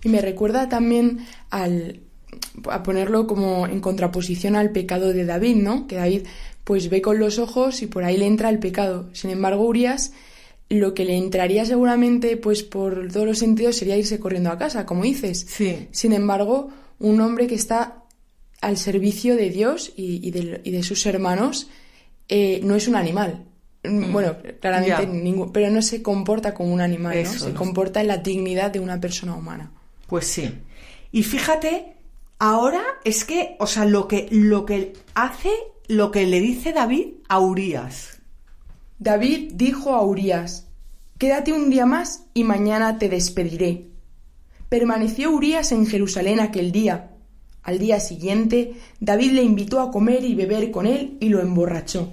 [0.03, 2.01] Y me recuerda también al,
[2.71, 5.87] a ponerlo como en contraposición al pecado de David, ¿no?
[5.87, 6.23] Que David
[6.65, 9.11] pues ve con los ojos y por ahí le entra el pecado.
[9.13, 10.13] Sin embargo, Urias
[10.71, 14.87] lo que le entraría seguramente pues por todos los sentidos sería irse corriendo a casa,
[14.87, 15.47] como dices.
[15.49, 15.89] Sí.
[15.91, 18.05] Sin embargo, un hombre que está
[18.61, 21.69] al servicio de Dios y, y, de, y de, sus hermanos
[22.29, 23.45] eh, no es un animal,
[23.83, 27.39] bueno, claramente ningún, pero no se comporta como un animal, Eso, ¿no?
[27.39, 29.71] Se no comporta en la dignidad de una persona humana.
[30.07, 30.53] Pues sí.
[31.13, 31.97] Y fíjate,
[32.39, 35.51] ahora es que, o sea, lo que, lo que hace,
[35.89, 38.21] lo que le dice David a Urias.
[38.99, 40.67] David dijo a Urias,
[41.17, 43.87] quédate un día más y mañana te despediré.
[44.69, 47.13] Permaneció Urias en Jerusalén aquel día.
[47.63, 52.13] Al día siguiente, David le invitó a comer y beber con él y lo emborrachó.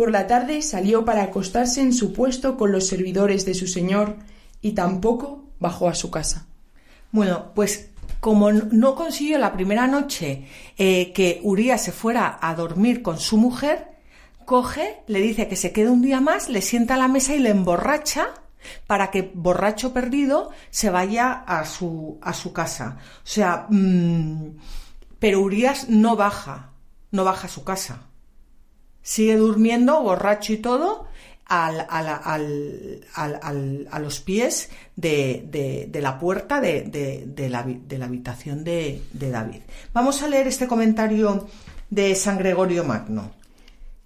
[0.00, 4.16] Por la tarde salió para acostarse en su puesto con los servidores de su señor
[4.62, 6.46] y tampoco bajó a su casa.
[7.12, 10.46] Bueno, pues como no consiguió la primera noche
[10.78, 13.88] eh, que Urías se fuera a dormir con su mujer,
[14.46, 17.40] coge, le dice que se quede un día más, le sienta a la mesa y
[17.40, 18.28] le emborracha
[18.86, 22.96] para que borracho perdido se vaya a su, a su casa.
[23.22, 24.56] O sea, mmm,
[25.18, 26.70] pero Urías no baja,
[27.10, 28.06] no baja a su casa
[29.02, 31.08] sigue durmiendo, borracho y todo,
[31.50, 38.62] al, al, al, a los pies de, de, la puerta de, la, de la habitación
[38.62, 39.62] de, David.
[39.92, 41.48] Vamos a leer este comentario
[41.90, 43.32] de San Gregorio Magno.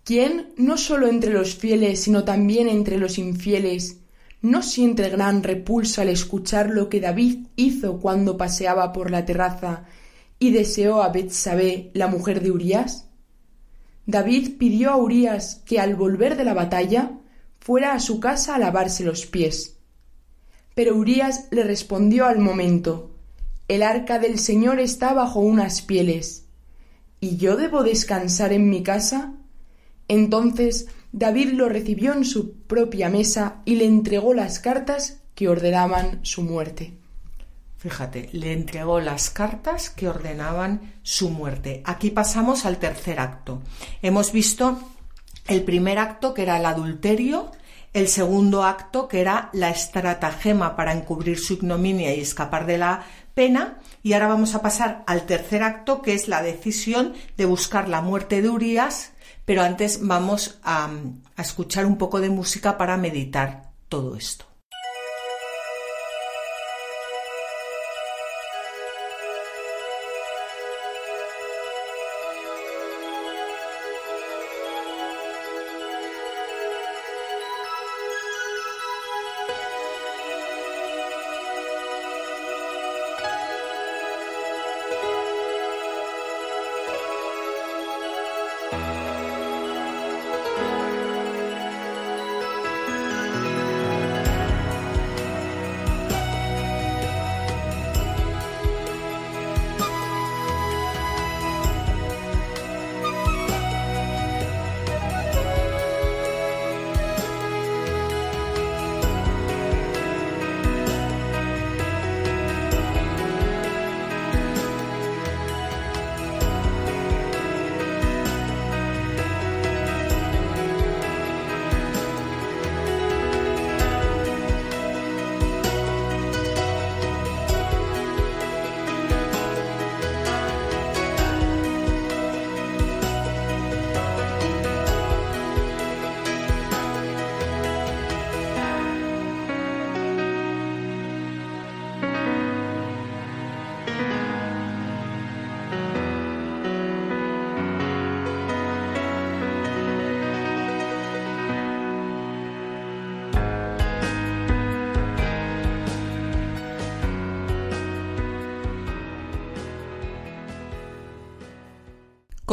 [0.05, 3.99] ¿Quién, no solo entre los fieles, sino también entre los infieles,
[4.41, 9.85] no siente gran repulsa al escuchar lo que David hizo cuando paseaba por la terraza
[10.39, 13.07] y deseó a Betsabé, la mujer de Urias?
[14.07, 17.13] David pidió a Urías que al volver de la batalla
[17.59, 19.77] fuera a su casa a lavarse los pies.
[20.75, 23.17] Pero Urías le respondió al momento
[23.69, 26.45] El arca del Señor está bajo unas pieles.
[27.21, 29.35] ¿Y yo debo descansar en mi casa?
[30.09, 36.21] Entonces David lo recibió en su propia mesa y le entregó las cartas que ordenaban
[36.23, 36.99] su muerte.
[37.85, 41.83] Fíjate, le entregó las cartas que ordenaban su muerte.
[41.85, 43.61] Aquí pasamos al tercer acto.
[44.01, 44.79] Hemos visto
[45.49, 47.53] el primer acto que era el adulterio,
[47.93, 53.05] el segundo acto que era la estratagema para encubrir su ignominia y escapar de la
[53.35, 57.91] pena, y ahora vamos a pasar al tercer acto que es la decisión de buscar
[57.91, 59.13] la muerte de Urias,
[59.45, 60.89] pero antes vamos a,
[61.37, 64.54] a escuchar un poco de música para meditar todo esto.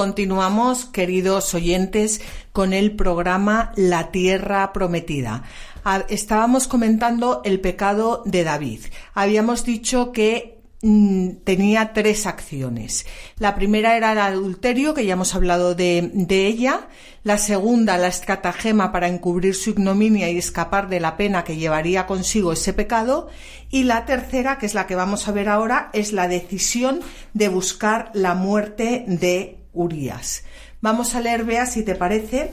[0.02, 2.22] Continuamos, queridos oyentes,
[2.54, 5.44] con el programa La Tierra Prometida.
[5.86, 8.80] Ah, estábamos comentando el pecado de David.
[9.14, 13.06] Habíamos dicho que mm, tenía tres acciones.
[13.38, 16.88] La primera era el adulterio, que ya hemos hablado de, de, ella.
[17.24, 22.08] La segunda, la estratagema para encubrir su ignominia y escapar de la pena que llevaría
[22.08, 23.30] consigo ese pecado.
[23.70, 27.02] Y la tercera, que es la que vamos a ver ahora, es la decisión
[27.36, 30.44] de buscar la muerte de Urias.
[30.82, 32.52] Vamos a leer, vea si te parece,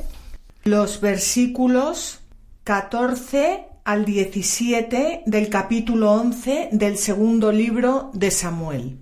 [0.65, 2.21] los versículos
[2.65, 8.99] 14 al 17 del capítulo 11 del segundo libro de Samuel.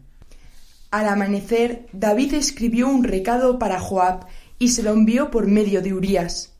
[0.92, 4.26] Al amanecer, David escribió un recado para Joab
[4.58, 6.52] y se lo envió por medio de Urías.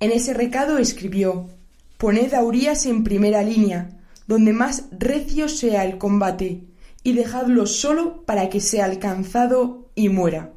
[0.00, 1.48] En ese recado escribió
[1.96, 3.90] Poned a Urías en primera línea,
[4.28, 6.62] donde más recio sea el combate,
[7.02, 10.52] y dejadlo solo para que sea alcanzado y muera.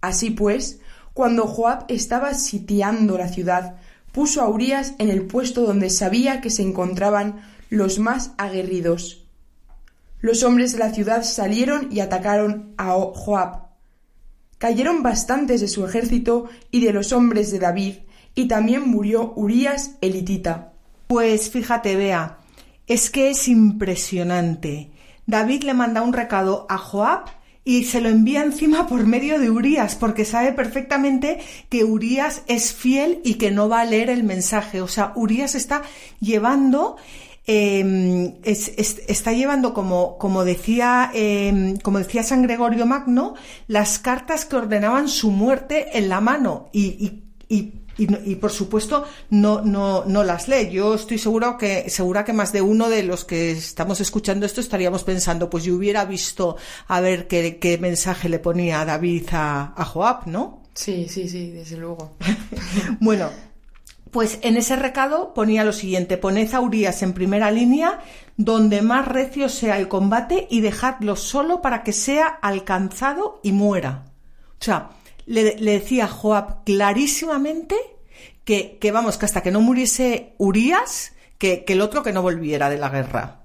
[0.00, 0.80] Así pues,
[1.14, 3.76] cuando Joab estaba sitiando la ciudad,
[4.12, 9.24] puso a Urías en el puesto donde sabía que se encontraban los más aguerridos.
[10.20, 13.68] Los hombres de la ciudad salieron y atacaron a Joab.
[14.58, 17.94] Cayeron bastantes de su ejército y de los hombres de David,
[18.34, 20.72] y también murió Urías elitita.
[21.06, 22.38] Pues fíjate, vea,
[22.86, 24.90] es que es impresionante.
[25.26, 27.26] David le manda un recado a Joab
[27.68, 32.72] y se lo envía encima por medio de Urias, porque sabe perfectamente que Urias es
[32.72, 34.80] fiel y que no va a leer el mensaje.
[34.80, 35.82] O sea, Urias está
[36.18, 36.96] llevando
[37.46, 43.34] eh, es, es, está llevando como, como decía, eh, como decía San Gregorio Magno,
[43.66, 47.22] las cartas que ordenaban su muerte en la mano y
[47.98, 50.70] y, y, por supuesto no, no, no las lee.
[50.70, 54.60] Yo estoy seguro que, segura que más de uno de los que estamos escuchando esto
[54.60, 56.56] estaríamos pensando, pues yo hubiera visto
[56.86, 60.62] a ver qué, qué mensaje le ponía David a, a Joab, ¿no?
[60.74, 62.16] Sí, sí, sí, desde luego.
[63.00, 63.30] bueno,
[64.10, 68.00] pues en ese recado ponía lo siguiente, poned a Urias en primera línea,
[68.36, 74.04] donde más recio sea el combate y dejadlo solo para que sea alcanzado y muera.
[74.60, 74.90] O sea,
[75.28, 77.76] le, decía a Joab clarísimamente
[78.44, 82.22] que, que, vamos, que hasta que no muriese Urias, que, que el otro que no
[82.22, 83.44] volviera de la guerra.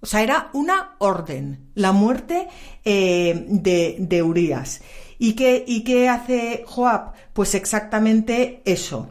[0.00, 2.48] O sea, era una orden, la muerte
[2.84, 4.82] eh, de, de Urias.
[5.18, 7.12] ¿Y qué, ¿Y qué hace Joab?
[7.32, 9.10] Pues exactamente eso.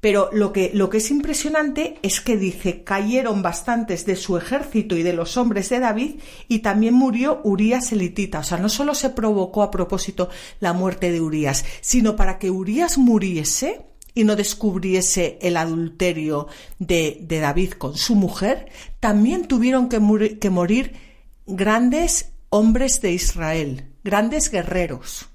[0.00, 4.96] Pero lo que, lo que es impresionante es que dice, cayeron bastantes de su ejército
[4.96, 8.40] y de los hombres de David y también murió Urías elitita.
[8.40, 12.50] O sea, no solo se provocó a propósito la muerte de Urías, sino para que
[12.50, 13.82] Urías muriese
[14.14, 16.48] y no descubriese el adulterio
[16.78, 18.66] de, de David con su mujer,
[18.98, 20.94] también tuvieron que, que morir
[21.46, 25.29] grandes hombres de Israel, grandes guerreros.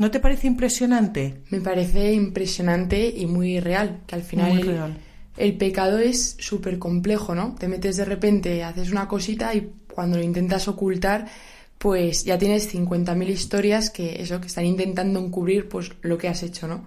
[0.00, 1.42] ¿No te parece impresionante?
[1.50, 4.96] Me parece impresionante y muy real, que al final muy real.
[5.36, 7.54] El, el pecado es súper complejo, ¿no?
[7.58, 11.26] Te metes de repente, haces una cosita y cuando lo intentas ocultar,
[11.76, 16.42] pues ya tienes 50.000 historias que eso, que están intentando encubrir pues lo que has
[16.42, 16.86] hecho, ¿no?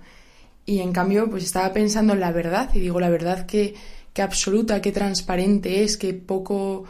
[0.65, 3.75] Y en cambio, pues estaba pensando en la verdad y digo, la verdad que,
[4.11, 6.85] que absoluta, que transparente es, que poco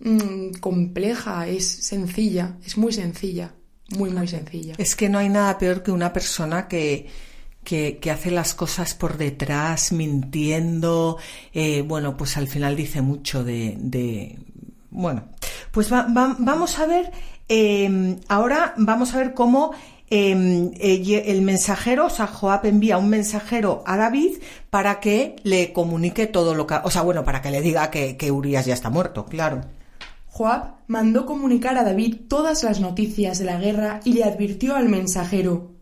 [0.00, 3.54] mmm, compleja, es sencilla, es muy sencilla
[3.92, 4.74] muy, muy sencilla.
[4.78, 7.08] Es que no hay nada peor que una persona que,
[7.64, 11.18] que, que hace las cosas por detrás, mintiendo.
[11.52, 13.76] Eh, bueno, pues al final dice mucho de.
[13.78, 14.38] de
[14.90, 15.28] bueno,
[15.70, 17.10] pues va, va, vamos a ver.
[17.48, 19.72] Eh, ahora vamos a ver cómo.
[20.14, 26.26] Eh, el mensajero, o sea, Joab envía un mensajero a David para que le comunique
[26.26, 28.90] todo lo que, o sea, bueno, para que le diga que, que Urias ya está
[28.90, 29.62] muerto, claro.
[30.34, 34.88] Joab mandó comunicar a David todas las noticias de la guerra y le advirtió al
[34.88, 35.72] mensajero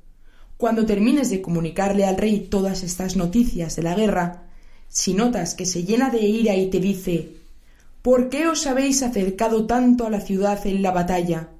[0.57, 4.49] Cuando termines de comunicarle al rey todas estas noticias de la guerra,
[4.89, 7.37] si notas que se llena de ira y te dice
[8.03, 11.51] ¿Por qué os habéis acercado tanto a la ciudad en la batalla?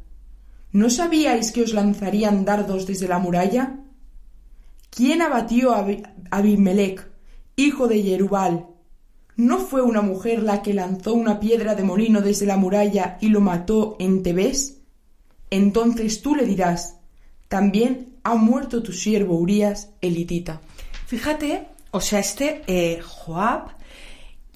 [0.73, 3.79] ¿No sabíais que os lanzarían dardos desde la muralla?
[4.91, 5.87] ¿Quién abatió a
[6.33, 7.07] Abimelech,
[7.55, 8.67] hijo de Jerubal,
[9.41, 13.29] ¿No fue una mujer la que lanzó una piedra de molino desde la muralla y
[13.31, 14.81] lo mató en Tebés?
[15.49, 16.99] Entonces tú le dirás,
[17.49, 20.61] también ha muerto tu siervo Urias elitita.
[21.07, 23.71] Fíjate, o sea, este eh, Joab,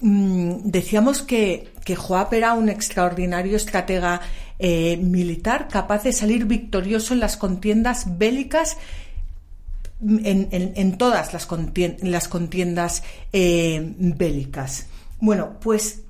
[0.01, 4.21] mmm, decíamos que, que, Joab era un extraordinario estratega
[4.59, 8.77] eh, militar capaz de salir victorioso en las contiendas bélicas
[10.05, 11.47] en, todas las,
[12.01, 13.03] las contiendas
[13.33, 14.87] eh, bélicas.
[15.19, 16.01] Bueno, pues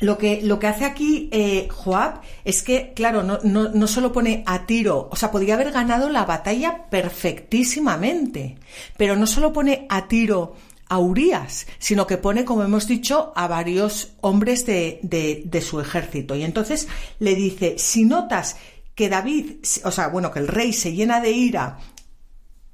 [0.00, 4.12] lo que, lo que hace aquí eh, Joab es que, claro, no, no, no solo
[4.12, 8.56] pone a tiro, o sea, podría haber ganado la batalla perfectísimamente,
[8.96, 10.54] pero no solo pone a tiro
[10.88, 15.80] a Urias, sino que pone, como hemos dicho, a varios hombres de, de, de su
[15.80, 16.34] ejército.
[16.34, 16.88] Y entonces
[17.18, 18.56] le dice, si notas
[18.94, 21.78] que David, o sea, bueno, que el rey se llena de ira,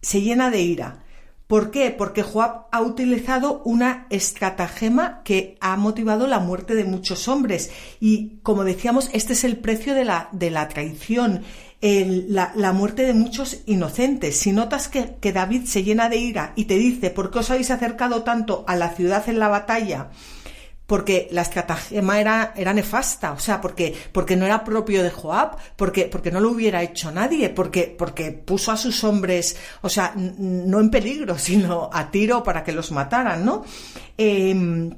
[0.05, 1.05] se llena de ira,
[1.47, 1.91] ¿Por qué?
[1.91, 7.71] Porque Joab ha utilizado una estratagema que ha motivado la muerte de muchos hombres.
[8.01, 11.43] Y como decíamos, este es el precio de la, de la traición,
[11.83, 14.39] la, la, muerte de muchos inocentes.
[14.39, 17.51] Si notas que, que David se llena de ira y te dice, ¿por qué os
[17.51, 20.09] habéis acercado tanto a la ciudad en la batalla?
[20.87, 26.05] Porque la estratagema era, nefasta, o sea, porque, porque no era propio de Joab, porque,
[26.05, 30.81] porque no lo hubiera hecho nadie, porque, porque puso a sus hombres, o sea, no
[30.81, 33.65] en peligro, sino a tiro para que los mataran, ¿no?
[34.19, 34.91] Eh,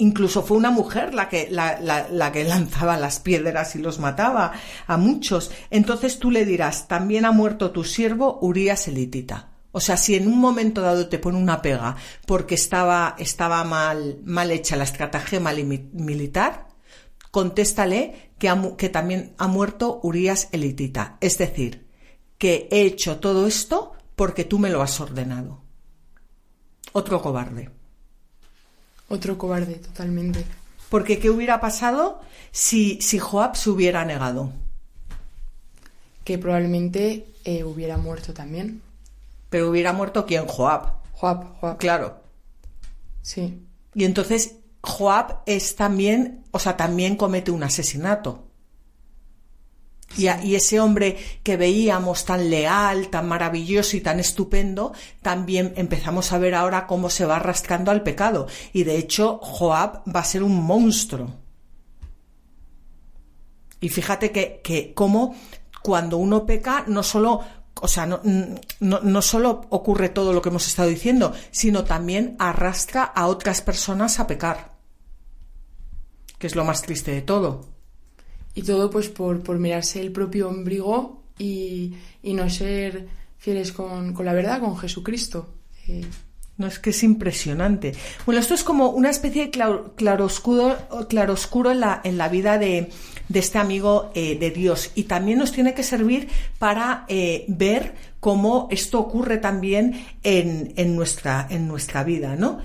[0.00, 4.52] Incluso fue una mujer la que, la, que lanzaba las piedras y los mataba
[4.86, 5.50] a muchos.
[5.70, 9.48] Entonces tú le dirás, también ha muerto tu siervo Urias elitita.
[9.78, 11.94] O sea, si en un momento dado te pone una pega
[12.26, 16.66] porque estaba, estaba mal, mal hecha la estratagema militar,
[17.30, 21.16] contéstale que, que también ha muerto Urias elitita.
[21.20, 21.86] Es decir,
[22.38, 25.62] que he hecho todo esto porque tú me lo has ordenado.
[26.90, 27.70] Otro cobarde.
[29.08, 30.44] Otro cobarde, totalmente.
[30.88, 32.20] Porque ¿qué hubiera pasado
[32.50, 34.52] si, si Joab se hubiera negado?
[36.24, 38.82] Que probablemente eh, hubiera muerto también.
[39.50, 40.46] Pero hubiera muerto quién?
[40.46, 40.98] Joab.
[41.12, 41.78] Joab, Joab.
[41.78, 42.22] Claro.
[43.22, 43.66] Sí.
[43.94, 48.44] Y entonces Joab es también, o sea, también comete un asesinato.
[50.16, 55.74] Y, a, y, ese hombre que veíamos tan leal, tan maravilloso y tan estupendo, también
[55.76, 58.46] empezamos a ver ahora cómo se va arrastrando al pecado.
[58.72, 61.34] Y de hecho, Joab va a ser un monstruo.
[63.80, 65.36] Y fíjate que, que cómo
[65.82, 67.44] cuando uno peca, no solo
[67.80, 68.20] o sea, no,
[68.80, 73.62] no, no, solo ocurre todo lo que hemos estado diciendo, sino también arrastra a otras
[73.62, 74.72] personas a pecar,
[76.38, 77.66] que es lo más triste de todo.
[78.54, 83.08] Y todo pues por, por mirarse el propio ombligo y, y no ser
[83.38, 85.54] fieles con, con, la verdad, con Jesucristo.
[85.86, 86.04] Eh,
[86.58, 87.94] no, es que es impresionante.
[88.26, 90.76] Bueno, esto es como una especie de claro, claroscuro,
[91.08, 92.90] claroscuro en, la, en la vida de,
[93.28, 94.90] de este amigo eh, de Dios.
[94.96, 96.28] Y también nos tiene que servir
[96.58, 102.58] para eh, ver cómo esto ocurre también en, en, nuestra, en nuestra vida, ¿no?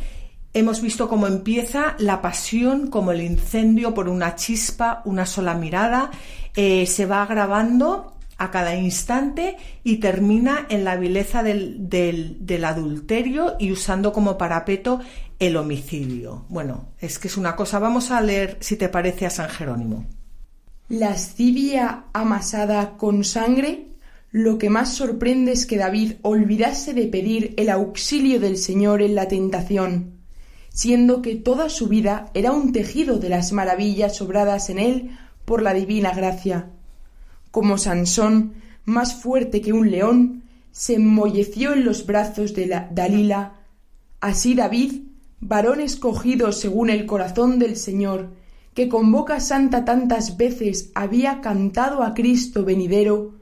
[0.56, 6.12] Hemos visto cómo empieza la pasión como el incendio por una chispa, una sola mirada,
[6.56, 8.13] eh, se va agravando
[8.44, 14.38] a cada instante y termina en la vileza del, del, del, adulterio y usando como
[14.38, 15.00] parapeto
[15.40, 16.46] el homicidio.
[16.50, 17.80] Bueno, es que es una cosa.
[17.80, 20.06] Vamos a leer, si te parece, a San Jerónimo.
[20.90, 23.88] Lascivia amasada con sangre.
[24.32, 29.16] Lo que más sorprende es que David olvidase de pedir el auxilio del Señor en
[29.16, 30.20] la tentación,
[30.70, 35.12] siendo que toda su vida era un tejido de las maravillas obradas en él
[35.46, 36.73] por la divina gracia
[37.54, 40.42] como Sansón, más fuerte que un león,
[40.72, 43.60] se enmolleció en los brazos de la Dalila.
[44.22, 45.04] Así David,
[45.40, 48.32] varón escogido según el corazón del Señor,
[48.74, 53.36] que con boca santa tantas veces había cantado a Cristo venidero,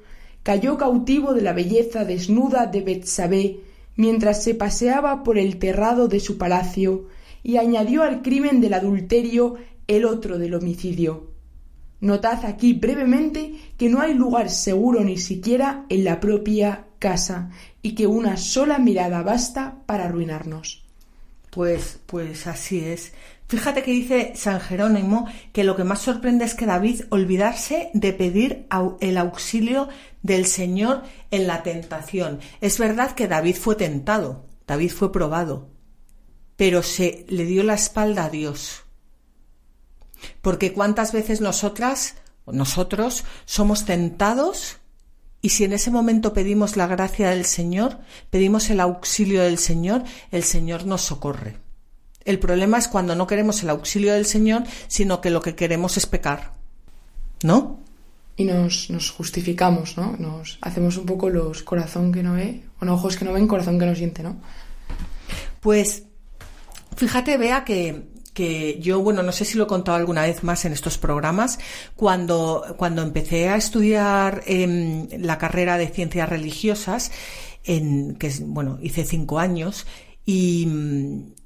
[0.44, 3.60] cayó cautivo de la belleza desnuda de Betsabé
[3.96, 7.08] mientras se paseaba por el terrado de su palacio
[7.44, 9.56] y añadió al crimen del adulterio
[9.88, 11.31] el otro del homicidio.
[12.02, 17.94] Notad aquí brevemente que no hay lugar seguro ni siquiera en la propia casa y
[17.94, 20.84] que una sola mirada basta para arruinarnos.
[21.52, 23.14] Pues, pues así es.
[23.48, 28.14] Fíjate que dice San Jerónimo que lo que más sorprende es que David olvidarse de
[28.14, 28.66] pedir
[29.02, 29.90] el auxilio
[30.24, 32.40] del Señor en la tentación.
[32.62, 35.70] Es verdad que David fue tentado, David fue probado,
[36.56, 38.86] pero se le dio la espalda a Dios.
[40.42, 42.16] Porque cuántas veces nosotras,
[42.46, 44.78] nosotros, somos tentados
[45.42, 48.00] y si en ese momento pedimos la gracia del Señor,
[48.30, 51.58] pedimos el auxilio del Señor, el Señor nos socorre.
[52.24, 55.98] El problema es cuando no queremos el auxilio del Señor, sino que lo que queremos
[55.98, 56.54] es pecar.
[57.44, 57.80] ¿No?
[58.38, 60.16] Y nos, nos justificamos, ¿no?
[60.18, 63.48] Nos hacemos un poco los corazón que no ve, o no, ojos que no ven,
[63.48, 64.40] corazón que no siente, ¿no?
[65.60, 66.04] Pues
[66.96, 70.66] fíjate, vea que que yo, bueno, no sé si lo he contado alguna vez más
[70.66, 71.60] en estos programas,
[71.96, 77.12] cuando, cuando empecé a estudiar eh, la carrera de ciencias religiosas,
[77.64, 79.86] en, que bueno, hice cinco años,
[80.26, 80.68] y,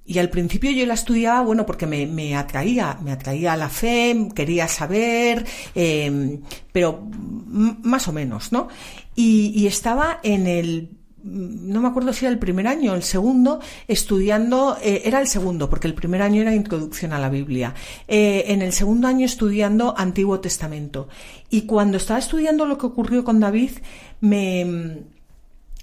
[0.06, 4.30] y al principio yo la estudiaba, bueno, porque me, me atraía, me atraía la fe,
[4.36, 6.40] quería saber, eh,
[6.72, 8.68] pero más o menos, ¿no?
[9.16, 10.95] Y estaba en el
[11.26, 15.28] no me acuerdo si era el primer año o el segundo, estudiando, eh, era el
[15.28, 17.73] segundo, porque el primer año era introducción a la Biblia,
[18.07, 21.09] eh, en el segundo año estudiando Antiguo Testamento.
[21.49, 23.71] Y cuando estaba estudiando lo que ocurrió con David,
[24.21, 25.01] me,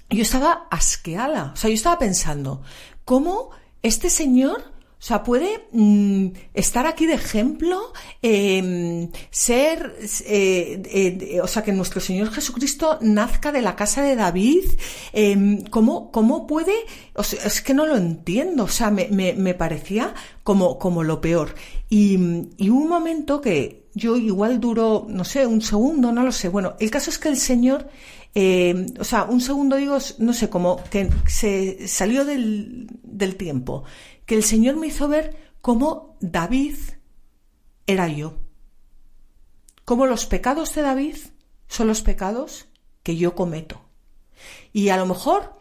[0.09, 2.61] yo estaba asqueada, o sea, yo estaba pensando,
[3.03, 3.49] ¿cómo
[3.81, 4.72] este señor
[5.03, 7.91] o sea, puede mm, estar aquí de ejemplo,
[8.21, 14.15] em, ser, eh, eh, o sea, que nuestro Señor Jesucristo nazca de la casa de
[14.15, 14.63] David.
[15.11, 16.71] Em, ¿cómo, ¿Cómo puede?
[17.15, 18.63] O sea, es que no lo entiendo.
[18.63, 21.53] O sea, me, me, me parecía como, como lo peor.
[21.89, 22.17] Y,
[22.55, 26.47] y un momento que yo igual duró, no sé, un segundo, no lo sé.
[26.47, 27.89] Bueno, el caso es que el Señor
[28.35, 33.83] eh, o sea, un segundo digo, no sé, como que se salió del, del tiempo,
[34.25, 36.75] que el Señor me hizo ver cómo David
[37.87, 38.37] era yo,
[39.85, 41.17] cómo los pecados de David
[41.67, 42.67] son los pecados
[43.03, 43.81] que yo cometo.
[44.71, 45.53] Y a lo mejor,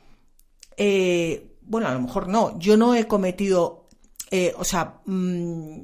[0.77, 3.89] eh, bueno, a lo mejor no, yo no he cometido,
[4.31, 5.77] eh, o sea, mm,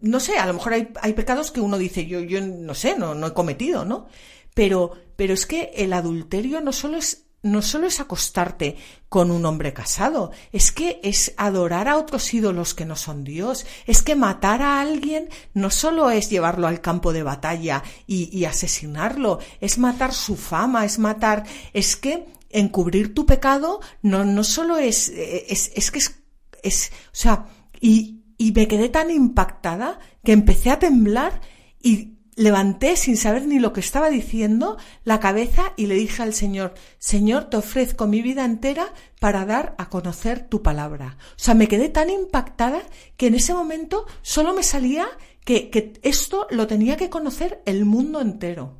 [0.00, 2.98] no sé, a lo mejor hay, hay, pecados que uno dice, yo, yo no sé,
[2.98, 4.06] no, no he cometido, ¿no?
[4.54, 8.76] Pero, pero es que el adulterio no solo es no solo es acostarte
[9.08, 13.66] con un hombre casado, es que es adorar a otros ídolos que no son Dios,
[13.86, 19.38] es que matar a alguien no solo es llevarlo al campo de batalla y, asesinarlo,
[19.60, 25.08] es matar su fama, es matar, es que encubrir tu pecado no, no solo es,
[25.08, 26.18] es, es que es,
[26.62, 27.46] es, o sea,
[27.80, 31.40] y, y me quedé tan impactada que empecé a temblar
[31.80, 36.34] y levanté sin saber ni lo que estaba diciendo la cabeza y le dije al
[36.34, 41.16] Señor, Señor, te ofrezco mi vida entera para dar a conocer tu palabra.
[41.30, 42.82] O sea, me quedé tan impactada
[43.16, 45.08] que en ese momento solo me salía
[45.44, 48.74] que, que esto lo tenía que conocer el mundo entero.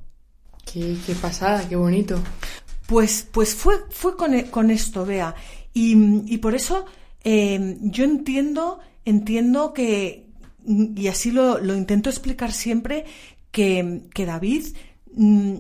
[0.64, 2.20] Qué, qué pasada, qué bonito.
[2.86, 5.34] Pues, pues fue, fue con, con esto, vea.
[5.72, 5.96] Y,
[6.32, 6.84] y por eso
[7.24, 10.28] eh, yo entiendo, entiendo que,
[10.64, 13.04] y así lo, lo intento explicar siempre,
[13.57, 14.66] que, David,
[15.14, 15.54] mm,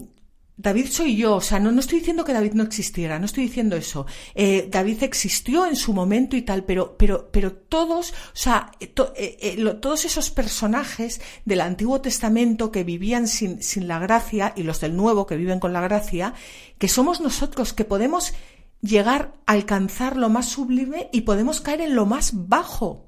[0.58, 3.44] David soy yo, o sea, no, no estoy diciendo que David no existiera, no estoy
[3.44, 4.04] diciendo eso.
[4.34, 8.92] Eh, David existió en su momento y tal, pero, pero, pero todos, o sea, eh,
[9.16, 14.80] eh, todos esos personajes del Antiguo Testamento que vivían sin, sin la gracia y los
[14.80, 16.34] del Nuevo que viven con la gracia,
[16.78, 18.34] que somos nosotros que podemos
[18.82, 23.05] llegar a alcanzar lo más sublime y podemos caer en lo más bajo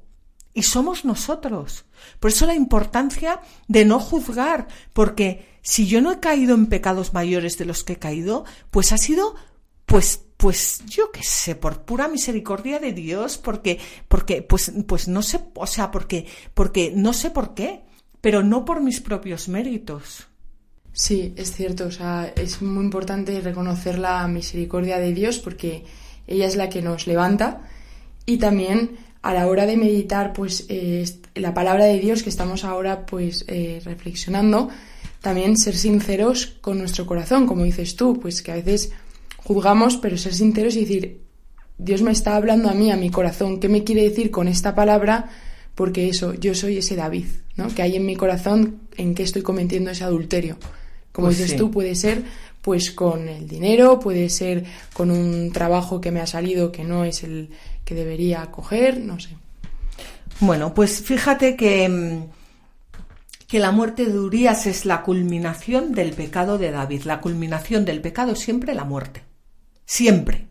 [0.58, 1.84] y somos nosotros.
[2.18, 7.14] Por eso la importancia de no juzgar, porque si yo no he caído en pecados
[7.14, 9.36] mayores de los que he caído, pues ha sido,
[9.86, 13.78] pues, pues yo qué sé, por pura misericordia de Dios, porque,
[14.08, 17.84] porque, pues, pues no sé, o sea, porque, porque no sé por qué,
[18.20, 20.26] pero no por mis propios méritos.
[20.92, 25.84] Sí, es cierto, o sea, es muy importante reconocer la misericordia de Dios porque
[26.26, 27.62] ella es la que nos levanta
[28.26, 28.98] y también
[29.28, 31.04] a la hora de meditar pues eh,
[31.34, 34.70] la palabra de Dios que estamos ahora pues eh, reflexionando,
[35.20, 38.90] también ser sinceros con nuestro corazón, como dices tú, pues que a veces
[39.36, 41.20] juzgamos, pero ser sinceros y decir,
[41.76, 44.74] Dios me está hablando a mí, a mi corazón, ¿qué me quiere decir con esta
[44.74, 45.28] palabra?
[45.74, 47.68] Porque eso, yo soy ese David, ¿no?
[47.68, 50.56] Que hay en mi corazón en que estoy cometiendo ese adulterio.
[51.12, 52.22] Como pues dices tú, puede ser
[52.62, 57.04] pues con el dinero, puede ser con un trabajo que me ha salido que no
[57.04, 57.50] es el
[57.88, 59.30] que debería coger, no sé.
[60.40, 62.30] Bueno, pues fíjate que, mm,
[63.46, 67.04] que la muerte de Urias es la culminación del pecado de David.
[67.04, 69.22] La culminación del pecado es siempre la muerte.
[69.86, 70.48] Siempre,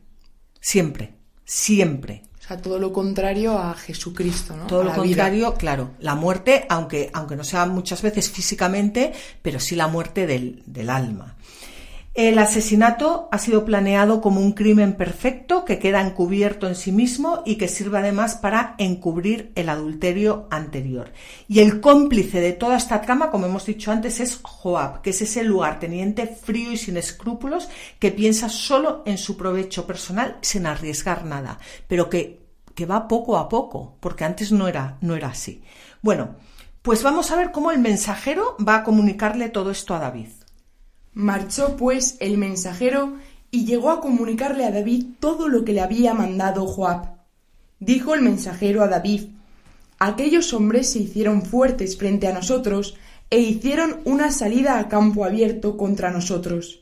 [0.60, 1.14] siempre,
[1.46, 2.24] siempre.
[2.40, 4.66] O sea, todo lo contrario a Jesucristo, ¿no?
[4.66, 5.92] Todo lo contrario, claro.
[6.00, 9.14] La muerte, aunque, aunque no sea muchas veces físicamente,
[9.44, 11.36] pero sí la muerte del, del alma.
[12.18, 17.44] El asesinato ha sido planeado como un crimen perfecto que queda encubierto en sí mismo
[17.46, 21.12] y que sirve además para encubrir el adulterio anterior.
[21.48, 25.22] Y el cómplice de toda esta trama, como hemos dicho antes, es Joab, que es
[25.22, 31.24] ese lugarteniente frío y sin escrúpulos que piensa solo en su provecho personal sin arriesgar
[31.24, 35.62] nada, pero que, que va poco a poco, porque antes no era, no era así.
[36.02, 36.36] Bueno,
[36.82, 40.30] pues vamos a ver cómo el mensajero va a comunicarle todo esto a David.
[41.20, 43.16] Marchó pues el mensajero
[43.50, 47.08] y llegó a comunicarle a David todo lo que le había mandado Joab.
[47.80, 49.30] Dijo el mensajero a David
[49.98, 52.98] Aquellos hombres se hicieron fuertes frente a nosotros
[53.32, 56.82] e hicieron una salida a campo abierto contra nosotros.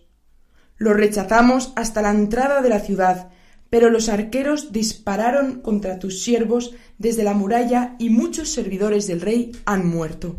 [0.76, 3.30] Los rechazamos hasta la entrada de la ciudad,
[3.70, 9.54] pero los arqueros dispararon contra tus siervos desde la muralla y muchos servidores del rey
[9.64, 10.36] han muerto.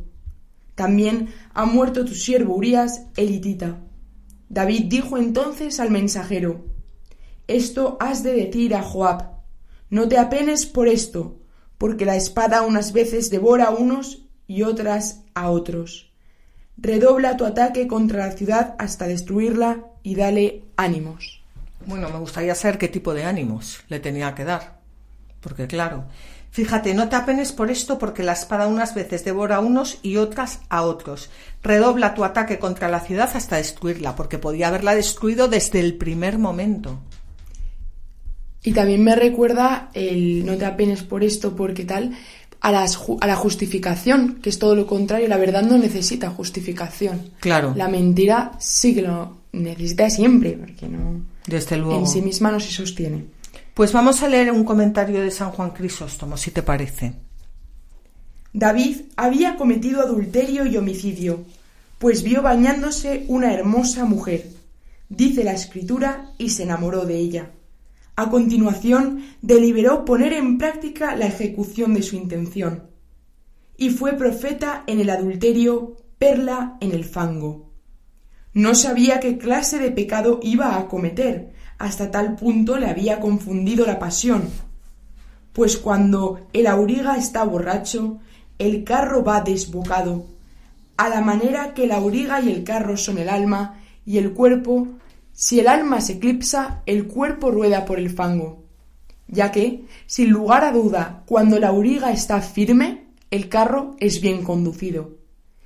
[0.74, 3.78] También ha muerto tu siervo Urías elitita.
[4.48, 6.64] David dijo entonces al mensajero
[7.46, 9.36] Esto has de decir a Joab.
[9.90, 11.40] No te apenes por esto,
[11.78, 16.12] porque la espada unas veces devora a unos y otras a otros.
[16.76, 21.42] Redobla tu ataque contra la ciudad hasta destruirla y dale ánimos.
[21.86, 24.80] Bueno, me gustaría saber qué tipo de ánimos le tenía que dar.
[25.40, 26.06] Porque claro,
[26.56, 30.16] fíjate, no te apenes por esto porque la espada unas veces devora a unos y
[30.16, 31.28] otras a otros.
[31.62, 36.38] Redobla tu ataque contra la ciudad hasta destruirla, porque podía haberla destruido desde el primer
[36.38, 36.98] momento.
[38.62, 42.16] Y también me recuerda el no te apenes por esto porque tal,
[42.62, 45.28] a, las, a la justificación, que es todo lo contrario.
[45.28, 47.32] La verdad no necesita justificación.
[47.40, 47.74] Claro.
[47.76, 51.20] La mentira sí que lo necesita siempre, porque no.
[51.46, 51.98] Desde luego.
[51.98, 53.26] En sí misma no se sostiene.
[53.76, 57.12] Pues vamos a leer un comentario de San Juan Crisóstomo, si te parece.
[58.54, 61.44] David había cometido adulterio y homicidio,
[61.98, 64.46] pues vio bañándose una hermosa mujer,
[65.10, 67.50] dice la escritura, y se enamoró de ella.
[68.16, 72.84] A continuación, deliberó poner en práctica la ejecución de su intención.
[73.76, 77.72] Y fue profeta en el adulterio, perla en el fango.
[78.54, 83.86] No sabía qué clase de pecado iba a cometer, hasta tal punto le había confundido
[83.86, 84.48] la pasión.
[85.52, 88.18] Pues cuando el auriga está borracho,
[88.58, 90.26] el carro va desbocado,
[90.96, 94.88] a la manera que el auriga y el carro son el alma, y el cuerpo
[95.38, 98.64] si el alma se eclipsa, el cuerpo rueda por el fango,
[99.28, 104.42] ya que, sin lugar a duda, cuando la auriga está firme, el carro es bien
[104.44, 105.18] conducido.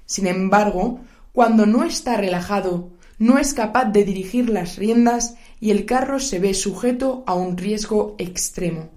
[0.06, 0.98] Sin embargo,
[1.32, 2.90] cuando no está relajado,
[3.20, 7.56] no es capaz de dirigir las riendas y el carro se ve sujeto a un
[7.56, 8.88] riesgo extremo.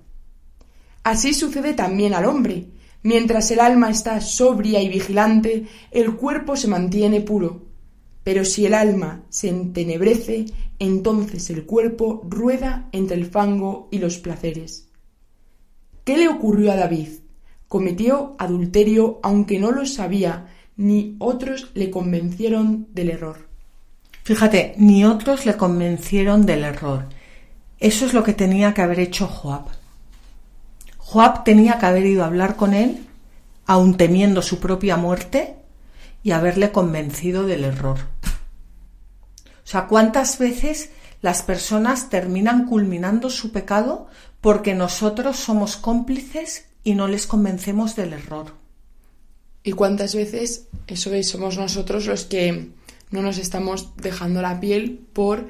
[1.04, 2.70] Así sucede también al hombre.
[3.04, 7.66] Mientras el alma está sobria y vigilante, el cuerpo se mantiene puro,
[8.24, 10.46] pero si el alma se entenebrece,
[10.80, 14.88] entonces el cuerpo rueda entre el fango y los placeres.
[16.06, 17.10] ¿Qué le ocurrió a David?
[17.68, 20.48] Cometió adulterio aunque no lo sabía,
[20.78, 23.53] ni otros le convencieron del error.
[24.24, 27.06] Fíjate, ni otros le convencieron del error.
[27.80, 29.66] Eso es lo que tenía que haber hecho Joab.
[30.98, 33.06] Joab tenía que haber ido a hablar con él,
[33.66, 35.56] aun temiendo su propia muerte,
[36.24, 38.00] y haberle convencido del error.
[39.64, 40.90] O sea, ¿cuántas veces
[41.22, 44.08] las personas terminan culminando su pecado
[44.42, 48.54] porque nosotros somos cómplices y no les convencemos del error?
[49.64, 52.72] ¿Y cuántas veces eso es, somos nosotros los que
[53.14, 55.48] no nos estamos dejando la piel por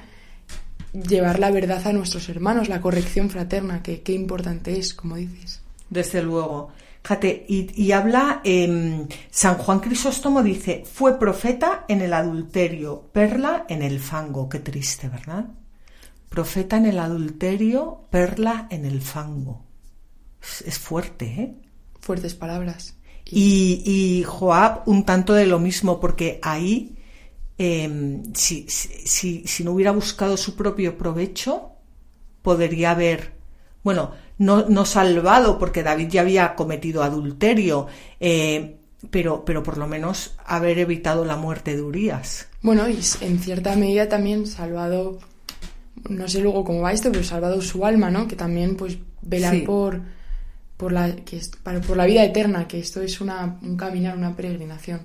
[0.91, 5.61] llevar la verdad a nuestros hermanos, la corrección fraterna, que qué importante es, como dices.
[5.89, 6.71] Desde luego.
[7.03, 13.81] Fíjate, y, habla, eh, San Juan Crisóstomo dice, fue profeta en el adulterio, perla en
[13.81, 14.49] el fango.
[14.49, 15.47] Qué triste, ¿verdad?
[16.29, 19.63] Profeta en el adulterio, perla en el fango.
[20.65, 21.55] Es, fuerte, ¿eh?
[22.01, 22.95] Fuertes palabras.
[23.25, 26.97] Y, y, Joab un tanto de lo mismo, porque ahí,
[27.57, 31.71] em, si, si, si no hubiera buscado su propio provecho,
[32.41, 33.31] podría haber,
[33.83, 37.87] bueno, no, no salvado porque David ya había cometido adulterio,
[38.19, 38.77] eh,
[39.09, 42.47] pero, pero por lo menos haber evitado la muerte de Urias.
[42.61, 45.19] Bueno, y en cierta medida también salvado,
[46.09, 48.27] no sé luego cómo va esto, pero salvado su alma, ¿no?
[48.27, 50.01] Que también pues velar por,
[50.77, 51.41] por, la, que,
[51.85, 55.01] por la vida eterna, que esto es una, un caminar, una peregrinación.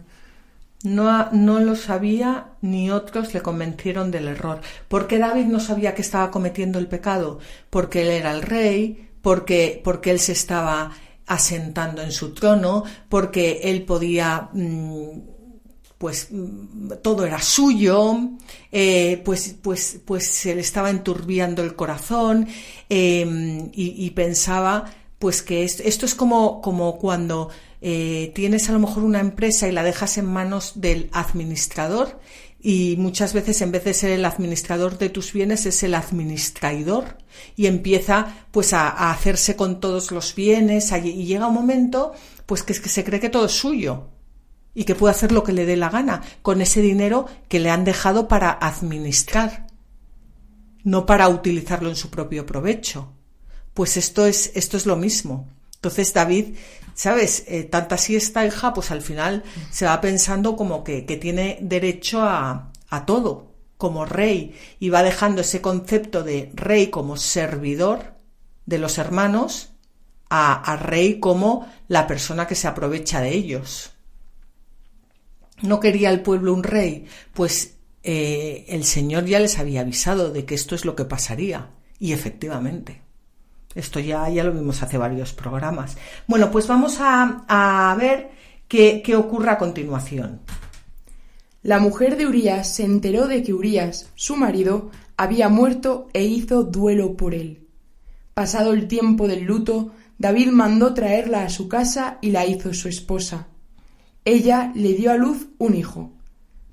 [0.85, 4.61] No, no lo sabía ni otros le convencieron del error.
[4.87, 7.41] ¿Por qué David no sabía que estaba cometiendo el pecado?
[7.69, 10.93] Porque él era el rey, porque, porque él se estaba
[11.27, 15.09] asentando en su trono, porque él podía, mm,
[15.99, 18.17] pues mm, todo era suyo,
[18.73, 22.47] eh, pues, pues, pues se le estaba enturbiando el corazón
[22.89, 24.85] em, y, pensaba
[25.19, 27.51] pues que esto, esto es como, como cuando
[27.81, 32.19] eh, tienes a lo mejor una empresa y la dejas en manos del administrador
[32.61, 37.19] y muchas veces en vez de ser el administrador de tus bienes es el administrador
[37.55, 40.91] y empieza pues a, hacerse con todos los bienes.
[40.93, 42.13] Y llega un momento
[42.47, 44.09] pues que es que se cree que todo es suyo
[44.75, 47.71] y que puede hacer lo que le dé la gana con ese dinero que le
[47.71, 49.67] han dejado para administrar
[50.85, 53.13] no para utilizarlo en su propio provecho.
[53.75, 55.49] Pues esto es esto es lo mismo
[55.79, 56.55] entonces David
[56.99, 57.45] ¿sabes?
[57.47, 62.73] Eh, tanta siesta, hija, pues al final se va pensando como que, tiene derecho a,
[62.91, 63.55] a todo.
[63.77, 68.15] como rey y va dejando ese concepto de rey como servidor
[68.67, 69.71] de los hermanos
[70.29, 73.93] a, rey como la persona que se aprovecha de ellos.
[75.63, 77.07] ¿No quería el pueblo un rey?
[77.33, 81.71] Pues eh, el Señor ya les había avisado de que esto es lo que pasaría.
[82.01, 83.08] Y efectivamente.
[83.75, 85.97] Esto ya, ya lo vimos hace varios programas.
[86.27, 88.31] Bueno, pues vamos a, a ver
[88.67, 90.41] qué, qué ocurre a continuación.
[91.63, 96.63] La mujer de Urías se enteró de que Urías, su marido, había muerto e hizo
[96.63, 97.67] duelo por él.
[98.35, 102.89] Pasado el tiempo del luto, David mandó traerla a su casa y la hizo su
[102.89, 103.49] esposa.
[104.25, 106.13] Ella le dio a luz un hijo.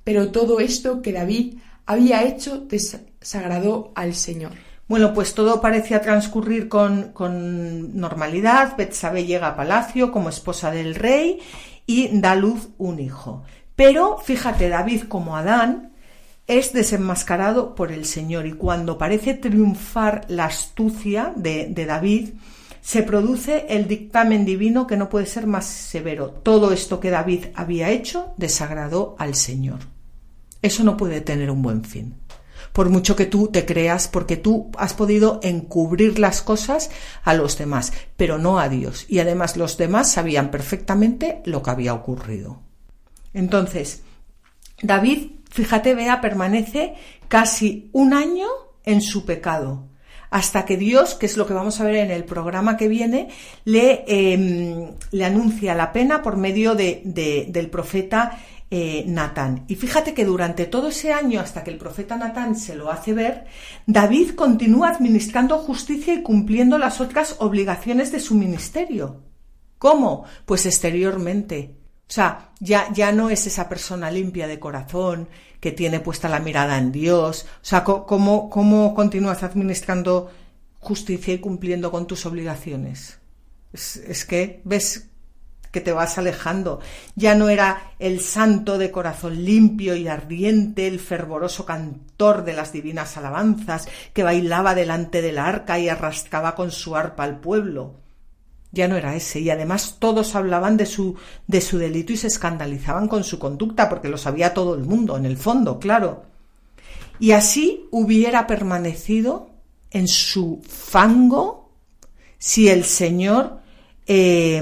[0.03, 4.51] Pero todo esto que David había hecho desagradó al Señor.
[4.87, 7.11] Bueno, pues todo parecía transcurrir con,
[7.95, 8.77] normalidad.
[8.77, 11.39] Betsabé llega a palacio como esposa del rey
[11.87, 13.43] y da luz un hijo.
[13.75, 15.93] Pero fíjate, David como Adán
[16.45, 22.29] es desenmascarado por el Señor y cuando parece triunfar la astucia de, de David,
[22.81, 26.29] se produce el dictamen divino que no puede ser más severo.
[26.29, 29.79] Todo esto que David había hecho desagradó al Señor.
[30.61, 32.15] Eso no puede tener un buen fin.
[32.75, 36.91] Por mucho que tú te creas, porque tú has podido encubrir las cosas
[37.23, 39.05] a los demás, pero no a Dios.
[39.07, 42.59] Y además los demás sabían perfectamente lo que había ocurrido.
[43.33, 44.03] Entonces,
[44.81, 46.95] David, fíjate, vea, permanece
[47.29, 48.47] casi un año
[48.83, 49.87] en su pecado,
[50.29, 53.29] hasta que Dios, que es lo que vamos a ver en el programa que viene,
[53.63, 57.03] le, em, le anuncia la pena por medio de,
[57.47, 58.37] del profeta
[58.71, 59.65] eh, Natán.
[59.67, 63.13] Y fíjate que durante todo ese año, hasta que el profeta Natán se lo hace
[63.13, 63.45] ver,
[63.85, 69.23] David continúa administrando justicia y cumpliendo las otras obligaciones de su ministerio.
[69.77, 70.25] ¿Cómo?
[70.45, 71.75] Pues exteriormente
[72.07, 75.27] o sea, ya, ya no es esa persona limpia de corazón
[75.59, 77.47] que tiene puesta la mirada en Dios.
[77.61, 80.29] O sea, ¿cómo, cómo continúas administrando
[80.79, 83.17] justicia y cumpliendo con tus obligaciones?
[83.73, 85.09] Es, es que ves
[85.75, 86.79] que te vas alejando.
[87.17, 92.71] Ya no era el santo de corazón limpio y ardiente, el fervoroso cantor de las
[92.71, 97.95] divinas alabanzas, que bailaba delante del arca y arrastraba con su arpa al pueblo
[98.71, 101.15] ya no era ese, y además todos hablaban de su,
[101.47, 105.15] de su delito y se escandalizaban con su conducta, porque lo sabía todo el mundo,
[105.15, 106.25] en el fondo, claro.
[107.17, 109.49] Y así hubiera permanecido
[109.91, 111.71] en su fango
[112.37, 113.61] si el Señor
[114.07, 114.61] eh,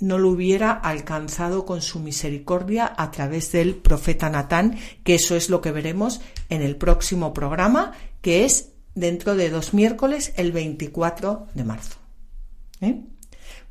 [0.00, 5.50] no lo hubiera alcanzado con su misericordia a través del profeta Natán, que eso es
[5.50, 7.92] lo que veremos en el próximo programa,
[8.22, 11.96] que es dentro de dos miércoles, el 24 de marzo.
[12.80, 13.00] ¿Eh?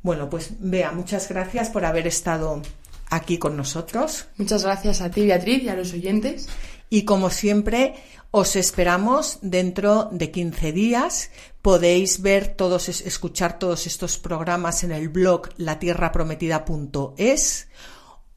[0.02, 2.62] Bueno, pues vea, muchas gracias por haber estado
[3.10, 4.28] aquí con nosotros.
[4.38, 6.48] Muchas gracias a ti, Beatriz, y a los oyentes.
[6.88, 7.94] Y como siempre,
[8.30, 11.30] os esperamos dentro de 15 días.
[11.62, 17.68] Podéis ver todos, escuchar todos estos programas en el blog latierraprometida.es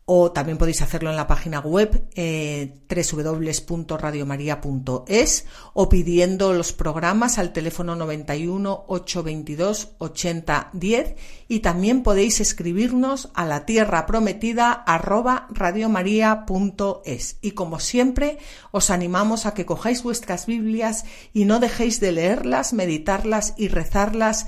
[0.06, 7.54] o también podéis hacerlo en la página web eh, www.radiomaria.es o pidiendo los programas al
[7.54, 11.16] teléfono 91 822 80 10
[11.47, 18.39] y también podéis escribirnos a la tierra prometida arroba radiomaria.es y como siempre
[18.72, 24.47] os animamos a que cojáis vuestras Biblias y no dejéis de leerlas, meditarlas y rezarlas